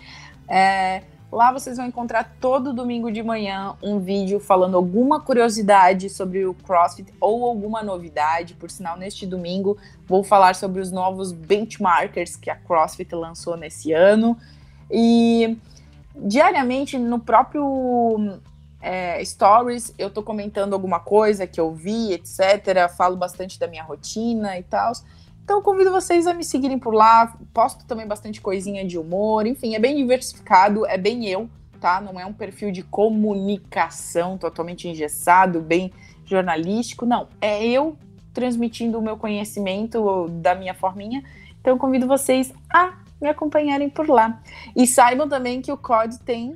É, 0.47 1.01
Lá 1.33 1.51
vocês 1.51 1.77
vão 1.77 1.87
encontrar 1.87 2.35
todo 2.39 2.71
domingo 2.71 3.11
de 3.11 3.23
manhã 3.23 3.75
um 3.81 3.99
vídeo 3.99 4.39
falando 4.39 4.77
alguma 4.77 5.19
curiosidade 5.19 6.07
sobre 6.07 6.45
o 6.45 6.53
CrossFit 6.53 7.11
ou 7.19 7.43
alguma 7.43 7.81
novidade. 7.81 8.53
Por 8.53 8.69
sinal, 8.69 8.95
neste 8.95 9.25
domingo 9.25 9.75
vou 10.05 10.23
falar 10.23 10.53
sobre 10.53 10.79
os 10.79 10.91
novos 10.91 11.31
benchmarkers 11.31 12.35
que 12.35 12.51
a 12.51 12.55
CrossFit 12.55 13.15
lançou 13.15 13.57
nesse 13.57 13.91
ano. 13.91 14.37
E 14.91 15.57
diariamente 16.15 16.99
no 16.99 17.17
próprio 17.19 18.37
é, 18.79 19.25
Stories 19.25 19.91
eu 19.97 20.11
tô 20.11 20.21
comentando 20.21 20.73
alguma 20.73 20.99
coisa 20.99 21.47
que 21.47 21.59
eu 21.59 21.73
vi, 21.73 22.13
etc. 22.13 22.87
Falo 22.95 23.17
bastante 23.17 23.59
da 23.59 23.65
minha 23.65 23.83
rotina 23.83 24.59
e 24.59 24.61
tal. 24.61 24.91
Então 25.43 25.61
convido 25.61 25.91
vocês 25.91 26.25
a 26.25 26.33
me 26.33 26.43
seguirem 26.43 26.79
por 26.79 26.93
lá. 26.93 27.37
Posto 27.53 27.85
também 27.85 28.07
bastante 28.07 28.39
coisinha 28.39 28.85
de 28.85 28.97
humor. 28.97 29.45
Enfim, 29.45 29.75
é 29.75 29.79
bem 29.79 29.97
diversificado, 29.97 30.85
é 30.85 30.97
bem 30.97 31.27
eu, 31.27 31.49
tá? 31.81 31.99
Não 31.99 32.19
é 32.19 32.25
um 32.25 32.33
perfil 32.33 32.71
de 32.71 32.81
comunicação 32.81 34.37
totalmente 34.37 34.87
engessado, 34.87 35.61
bem 35.61 35.91
jornalístico. 36.25 37.05
Não, 37.05 37.27
é 37.41 37.65
eu 37.65 37.97
transmitindo 38.33 38.97
o 38.97 39.01
meu 39.01 39.17
conhecimento 39.17 40.29
da 40.29 40.55
minha 40.55 40.73
forminha. 40.73 41.23
Então 41.59 41.77
convido 41.77 42.07
vocês 42.07 42.53
a 42.73 42.93
me 43.21 43.27
acompanharem 43.27 43.89
por 43.89 44.07
lá. 44.09 44.41
E 44.75 44.87
saibam 44.87 45.27
também 45.27 45.61
que 45.61 45.71
o 45.71 45.77
COD 45.77 46.19
tem 46.19 46.55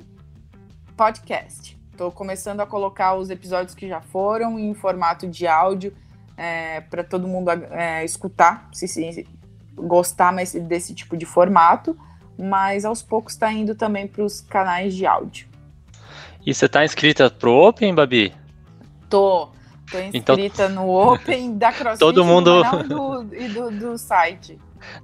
podcast. 0.96 1.78
Estou 1.92 2.10
começando 2.10 2.60
a 2.60 2.66
colocar 2.66 3.16
os 3.16 3.28
episódios 3.28 3.74
que 3.74 3.86
já 3.86 4.00
foram 4.00 4.58
em 4.58 4.72
formato 4.72 5.26
de 5.26 5.46
áudio 5.46 5.94
é, 6.38 6.80
para 6.82 7.02
todo 7.02 7.26
mundo 7.26 7.50
é, 7.50 8.04
escutar, 8.04 8.68
se, 8.72 8.86
se 8.86 9.26
gostar 9.74 10.32
mais 10.32 10.52
desse 10.52 10.94
tipo 10.94 11.16
de 11.16 11.26
formato, 11.26 11.98
mas 12.38 12.84
aos 12.84 13.02
poucos 13.02 13.32
está 13.32 13.52
indo 13.52 13.74
também 13.74 14.06
para 14.06 14.22
os 14.22 14.40
canais 14.40 14.94
de 14.94 15.04
áudio. 15.04 15.48
E 16.46 16.54
você 16.54 16.66
está 16.66 16.84
inscrita 16.84 17.28
pro 17.28 17.52
Open, 17.52 17.92
Babi? 17.92 18.32
Tô, 19.10 19.48
Tô 19.90 19.98
inscrita 19.98 20.64
então, 20.64 20.68
no 20.70 21.12
Open 21.12 21.56
da 21.58 21.72
CrossFit 21.72 21.98
todo 21.98 22.24
mundo... 22.24 22.62
do, 22.86 23.34
e 23.34 23.48
do, 23.48 23.70
do 23.72 23.98
site. 23.98 24.58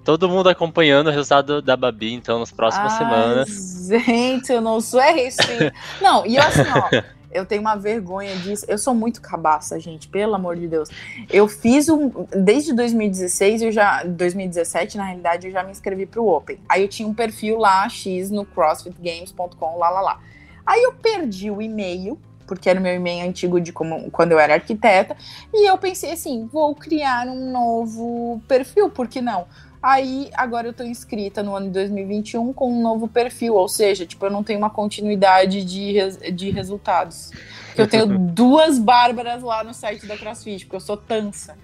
Todo 0.05 0.29
mundo 0.29 0.49
acompanhando 0.49 1.09
o 1.09 1.11
resultado 1.11 1.61
da 1.61 1.77
Babi, 1.77 2.13
então, 2.13 2.39
nas 2.39 2.53
próximas 2.53 2.93
Ai, 2.93 2.99
semanas. 2.99 3.89
Gente, 3.89 4.53
eu 4.53 4.61
não 4.61 4.81
sou 4.81 5.01
RC. 5.01 5.73
não, 6.01 6.25
e 6.25 6.39
assim, 6.39 6.61
ó, 6.61 7.03
eu 7.35 7.45
tenho 7.45 7.61
uma 7.61 7.75
vergonha 7.75 8.35
disso. 8.37 8.65
Eu 8.69 8.79
sou 8.79 8.95
muito 8.95 9.21
cabaça, 9.21 9.79
gente, 9.79 10.09
pelo 10.09 10.35
amor 10.35 10.57
de 10.57 10.69
Deus. 10.69 10.89
Eu 11.29 11.49
fiz 11.49 11.89
um. 11.89 12.11
Desde 12.31 12.73
2016, 12.73 13.63
eu 13.63 13.73
já. 13.73 14.05
2017, 14.05 14.97
na 14.97 15.05
realidade, 15.05 15.49
eu 15.49 15.53
já 15.53 15.63
me 15.63 15.73
inscrevi 15.73 16.07
pro 16.07 16.27
Open. 16.27 16.59
Aí 16.69 16.83
eu 16.83 16.89
tinha 16.89 17.09
um 17.09 17.13
perfil 17.13 17.59
lá, 17.59 17.89
X, 17.89 18.31
no 18.31 18.47
crossfitgames.com, 18.47 19.79
lá, 19.79 19.91
lá, 19.91 20.01
lá. 20.01 20.21
Aí 20.65 20.83
eu 20.83 20.95
perdi 20.95 21.51
o 21.51 21.61
e-mail 21.61 22.19
porque 22.47 22.69
era 22.69 22.79
o 22.79 22.83
meu 22.83 22.95
e-mail 22.95 23.27
antigo 23.27 23.61
de 23.61 23.73
como, 23.73 24.11
quando 24.11 24.33
eu 24.33 24.39
era 24.39 24.55
arquiteta, 24.55 25.17
e 25.53 25.69
eu 25.69 25.79
pensei 25.79 26.13
assim, 26.13 26.47
vou 26.53 26.75
criar 26.75 27.27
um 27.27 27.51
novo 27.51 28.41
perfil, 28.47 28.91
por 28.91 29.09
que 29.09 29.23
não? 29.23 29.47
Aí, 29.85 30.31
agora 30.33 30.67
eu 30.67 30.73
tô 30.73 30.83
inscrita 30.83 31.43
no 31.43 31.55
ano 31.55 31.67
de 31.67 31.73
2021 31.73 32.55
com 32.55 32.73
um 32.73 32.81
novo 32.81 33.07
perfil, 33.07 33.53
ou 33.53 33.69
seja, 33.69 34.07
tipo, 34.07 34.25
eu 34.25 34.31
não 34.31 34.43
tenho 34.43 34.59
uma 34.59 34.71
continuidade 34.71 35.63
de, 35.63 35.93
res, 35.93 36.19
de 36.33 36.49
resultados. 36.49 37.31
Eu 37.77 37.87
tenho 37.87 38.07
duas 38.19 38.79
Bárbaras 38.79 39.43
lá 39.43 39.63
no 39.63 39.75
site 39.75 40.07
da 40.07 40.17
CrossFit, 40.17 40.65
porque 40.65 40.77
eu 40.77 40.81
sou 40.81 40.97
tansa. 40.97 41.55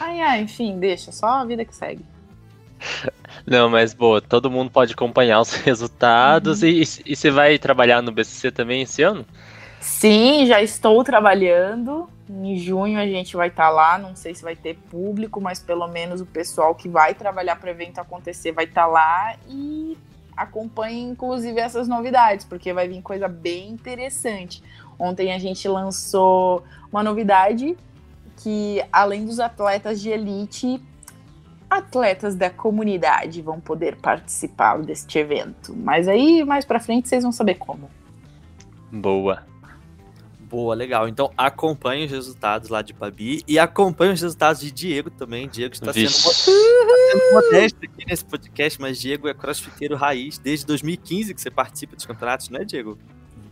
Ai, 0.00 0.20
ai, 0.20 0.40
enfim, 0.40 0.76
deixa, 0.76 1.12
só 1.12 1.26
a 1.26 1.44
vida 1.44 1.64
que 1.64 1.72
segue. 1.72 2.04
Não, 3.46 3.70
mas 3.70 3.94
boa, 3.94 4.20
todo 4.20 4.50
mundo 4.50 4.72
pode 4.72 4.94
acompanhar 4.94 5.40
os 5.40 5.52
resultados. 5.62 6.62
Uhum. 6.62 6.68
E, 6.68 6.82
e 7.06 7.14
você 7.14 7.30
vai 7.30 7.60
trabalhar 7.60 8.02
no 8.02 8.10
BCC 8.10 8.50
também 8.50 8.82
esse 8.82 9.04
ano? 9.04 9.24
Sim, 9.78 10.46
já 10.46 10.60
estou 10.60 11.04
trabalhando. 11.04 12.10
Em 12.28 12.56
junho 12.56 12.98
a 12.98 13.06
gente 13.06 13.36
vai 13.36 13.48
estar 13.48 13.64
tá 13.64 13.70
lá. 13.70 13.98
Não 13.98 14.14
sei 14.14 14.34
se 14.34 14.42
vai 14.42 14.54
ter 14.54 14.76
público, 14.90 15.40
mas 15.40 15.58
pelo 15.58 15.86
menos 15.88 16.20
o 16.20 16.26
pessoal 16.26 16.74
que 16.74 16.88
vai 16.88 17.14
trabalhar 17.14 17.56
para 17.56 17.68
o 17.68 17.70
evento 17.70 17.98
acontecer 17.98 18.52
vai 18.52 18.64
estar 18.64 18.82
tá 18.82 18.86
lá 18.86 19.36
e 19.48 19.96
acompanhe 20.36 21.02
inclusive 21.02 21.58
essas 21.58 21.88
novidades, 21.88 22.44
porque 22.44 22.72
vai 22.72 22.86
vir 22.86 23.02
coisa 23.02 23.26
bem 23.26 23.70
interessante. 23.70 24.62
Ontem 24.98 25.32
a 25.32 25.38
gente 25.38 25.66
lançou 25.66 26.62
uma 26.92 27.02
novidade 27.02 27.76
que 28.36 28.84
além 28.92 29.24
dos 29.24 29.40
atletas 29.40 30.00
de 30.00 30.10
elite, 30.10 30.80
atletas 31.68 32.34
da 32.34 32.50
comunidade 32.50 33.42
vão 33.42 33.60
poder 33.60 33.96
participar 33.96 34.78
deste 34.78 35.18
evento. 35.18 35.74
Mas 35.76 36.06
aí 36.08 36.44
mais 36.44 36.64
para 36.64 36.78
frente 36.80 37.08
vocês 37.08 37.22
vão 37.22 37.32
saber 37.32 37.54
como. 37.54 37.90
Boa. 38.92 39.44
Boa, 40.48 40.74
legal. 40.74 41.06
Então 41.06 41.30
acompanhe 41.36 42.06
os 42.06 42.10
resultados 42.10 42.70
lá 42.70 42.80
de 42.80 42.94
Babi 42.94 43.42
e 43.46 43.58
acompanhe 43.58 44.14
os 44.14 44.20
resultados 44.20 44.62
de 44.62 44.70
Diego 44.70 45.10
também. 45.10 45.46
Diego 45.46 45.74
está 45.74 45.92
sendo, 45.92 46.06
está 46.06 46.30
sendo 46.32 47.34
modesto 47.34 47.78
aqui 47.84 48.06
nesse 48.06 48.24
podcast, 48.24 48.80
mas 48.80 48.98
Diego 48.98 49.28
é 49.28 49.34
crossfiteiro 49.34 49.94
raiz 49.94 50.38
desde 50.38 50.64
2015 50.64 51.34
que 51.34 51.40
você 51.40 51.50
participa 51.50 51.94
dos 51.94 52.06
campeonatos, 52.06 52.48
não 52.48 52.60
é, 52.60 52.64
Diego? 52.64 52.98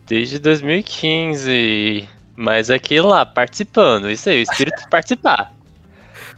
Desde 0.06 0.38
2015. 0.38 2.08
Mas 2.34 2.70
aquilo 2.70 3.08
lá, 3.08 3.26
participando. 3.26 4.10
Isso 4.10 4.30
aí, 4.30 4.38
o 4.38 4.42
espírito 4.42 4.82
de 4.82 4.88
participar. 4.88 5.54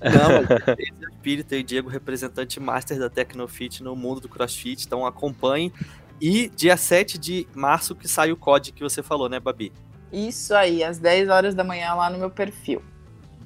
Não, 0.00 0.42
esse 0.76 0.92
é 0.92 1.06
o 1.06 1.10
espírito 1.10 1.54
aí, 1.54 1.62
Diego, 1.62 1.88
representante 1.88 2.58
master 2.58 2.98
da 2.98 3.08
Tecnofit 3.08 3.80
no 3.82 3.94
mundo 3.94 4.20
do 4.20 4.28
crossfit. 4.28 4.84
Então 4.84 5.06
acompanhe. 5.06 5.72
E 6.20 6.50
dia 6.56 6.76
7 6.76 7.16
de 7.16 7.46
março 7.54 7.94
que 7.94 8.08
sai 8.08 8.32
o 8.32 8.36
código 8.36 8.76
que 8.76 8.82
você 8.82 9.04
falou, 9.04 9.28
né, 9.28 9.38
Babi? 9.38 9.72
Isso 10.12 10.54
aí, 10.54 10.82
às 10.82 10.98
10 10.98 11.28
horas 11.28 11.54
da 11.54 11.62
manhã 11.62 11.94
lá 11.94 12.08
no 12.08 12.18
meu 12.18 12.30
perfil. 12.30 12.82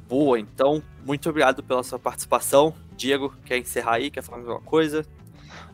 Boa, 0.08 0.38
então, 0.38 0.82
muito 1.04 1.28
obrigado 1.28 1.62
pela 1.62 1.82
sua 1.82 1.98
participação. 1.98 2.74
Diego, 2.96 3.34
quer 3.44 3.58
encerrar 3.58 3.94
aí? 3.94 4.10
Quer 4.10 4.22
falar 4.22 4.38
alguma 4.38 4.60
coisa? 4.60 5.04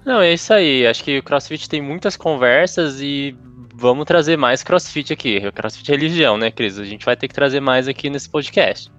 Não, 0.04 0.20
é 0.20 0.32
isso 0.32 0.52
aí. 0.52 0.86
Acho 0.86 1.02
que 1.04 1.18
o 1.18 1.22
CrossFit 1.22 1.68
tem 1.68 1.82
muitas 1.82 2.16
conversas 2.16 3.00
e 3.00 3.36
vamos 3.74 4.06
trazer 4.06 4.36
mais 4.36 4.62
CrossFit 4.62 5.12
aqui. 5.12 5.38
O 5.46 5.52
CrossFit 5.52 5.90
é 5.90 5.94
religião, 5.94 6.36
né, 6.36 6.50
Cris? 6.50 6.78
A 6.78 6.84
gente 6.84 7.04
vai 7.04 7.16
ter 7.16 7.28
que 7.28 7.34
trazer 7.34 7.60
mais 7.60 7.88
aqui 7.88 8.08
nesse 8.08 8.28
podcast. 8.28 8.90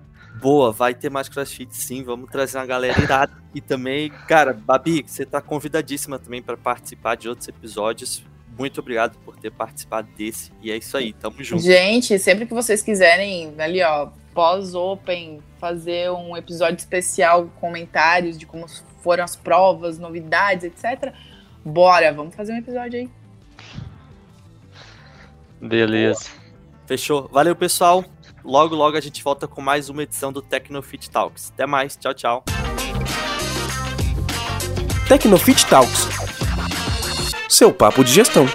Boa, 0.41 0.71
vai 0.71 0.93
ter 0.93 1.09
mais 1.09 1.27
CrossFit 1.27 1.75
sim. 1.75 2.03
Vamos 2.03 2.29
trazer 2.29 2.57
uma 2.57 2.65
galera 2.65 3.01
irada. 3.01 3.33
e 3.53 3.59
também, 3.59 4.09
cara, 4.27 4.53
Babi, 4.53 5.03
você 5.05 5.25
tá 5.25 5.41
convidadíssima 5.41 6.19
também 6.19 6.41
para 6.41 6.55
participar 6.55 7.15
de 7.15 7.27
outros 7.27 7.47
episódios 7.47 8.23
muito 8.59 8.81
obrigado 8.81 9.17
por 9.19 9.37
ter 9.37 9.49
participado 9.49 10.09
desse. 10.17 10.51
E 10.61 10.69
é 10.69 10.75
isso 10.75 10.97
aí, 10.97 11.13
tamo 11.13 11.41
junto. 11.41 11.63
Gente, 11.63 12.19
sempre 12.19 12.45
que 12.45 12.53
vocês 12.53 12.81
quiserem, 12.81 13.53
ali, 13.57 13.81
ó, 13.81 14.09
pós-open, 14.33 15.39
fazer 15.57 16.11
um 16.11 16.35
episódio 16.35 16.77
especial, 16.77 17.49
comentários 17.59 18.37
de 18.37 18.45
como 18.45 18.65
foram 19.01 19.23
as 19.23 19.37
provas, 19.37 19.97
novidades, 19.97 20.65
etc. 20.65 21.13
Bora, 21.63 22.11
vamos 22.11 22.35
fazer 22.35 22.51
um 22.51 22.57
episódio 22.57 22.99
aí. 22.99 23.09
Beleza. 25.61 26.29
Fechou. 26.85 27.29
Valeu, 27.31 27.55
pessoal. 27.55 28.03
Logo, 28.43 28.75
logo 28.75 28.97
a 28.97 29.01
gente 29.01 29.23
volta 29.23 29.47
com 29.47 29.61
mais 29.61 29.89
uma 29.89 30.03
edição 30.03 30.33
do 30.33 30.41
Tecnofit 30.41 31.09
Talks. 31.09 31.51
Até 31.53 31.65
mais. 31.65 31.95
Tchau, 31.95 32.13
tchau. 32.13 32.43
Tecnofit 35.07 35.65
Talks 35.65 36.28
seu 37.49 37.73
papo 37.73 38.03
de 38.03 38.13
gestão. 38.13 38.47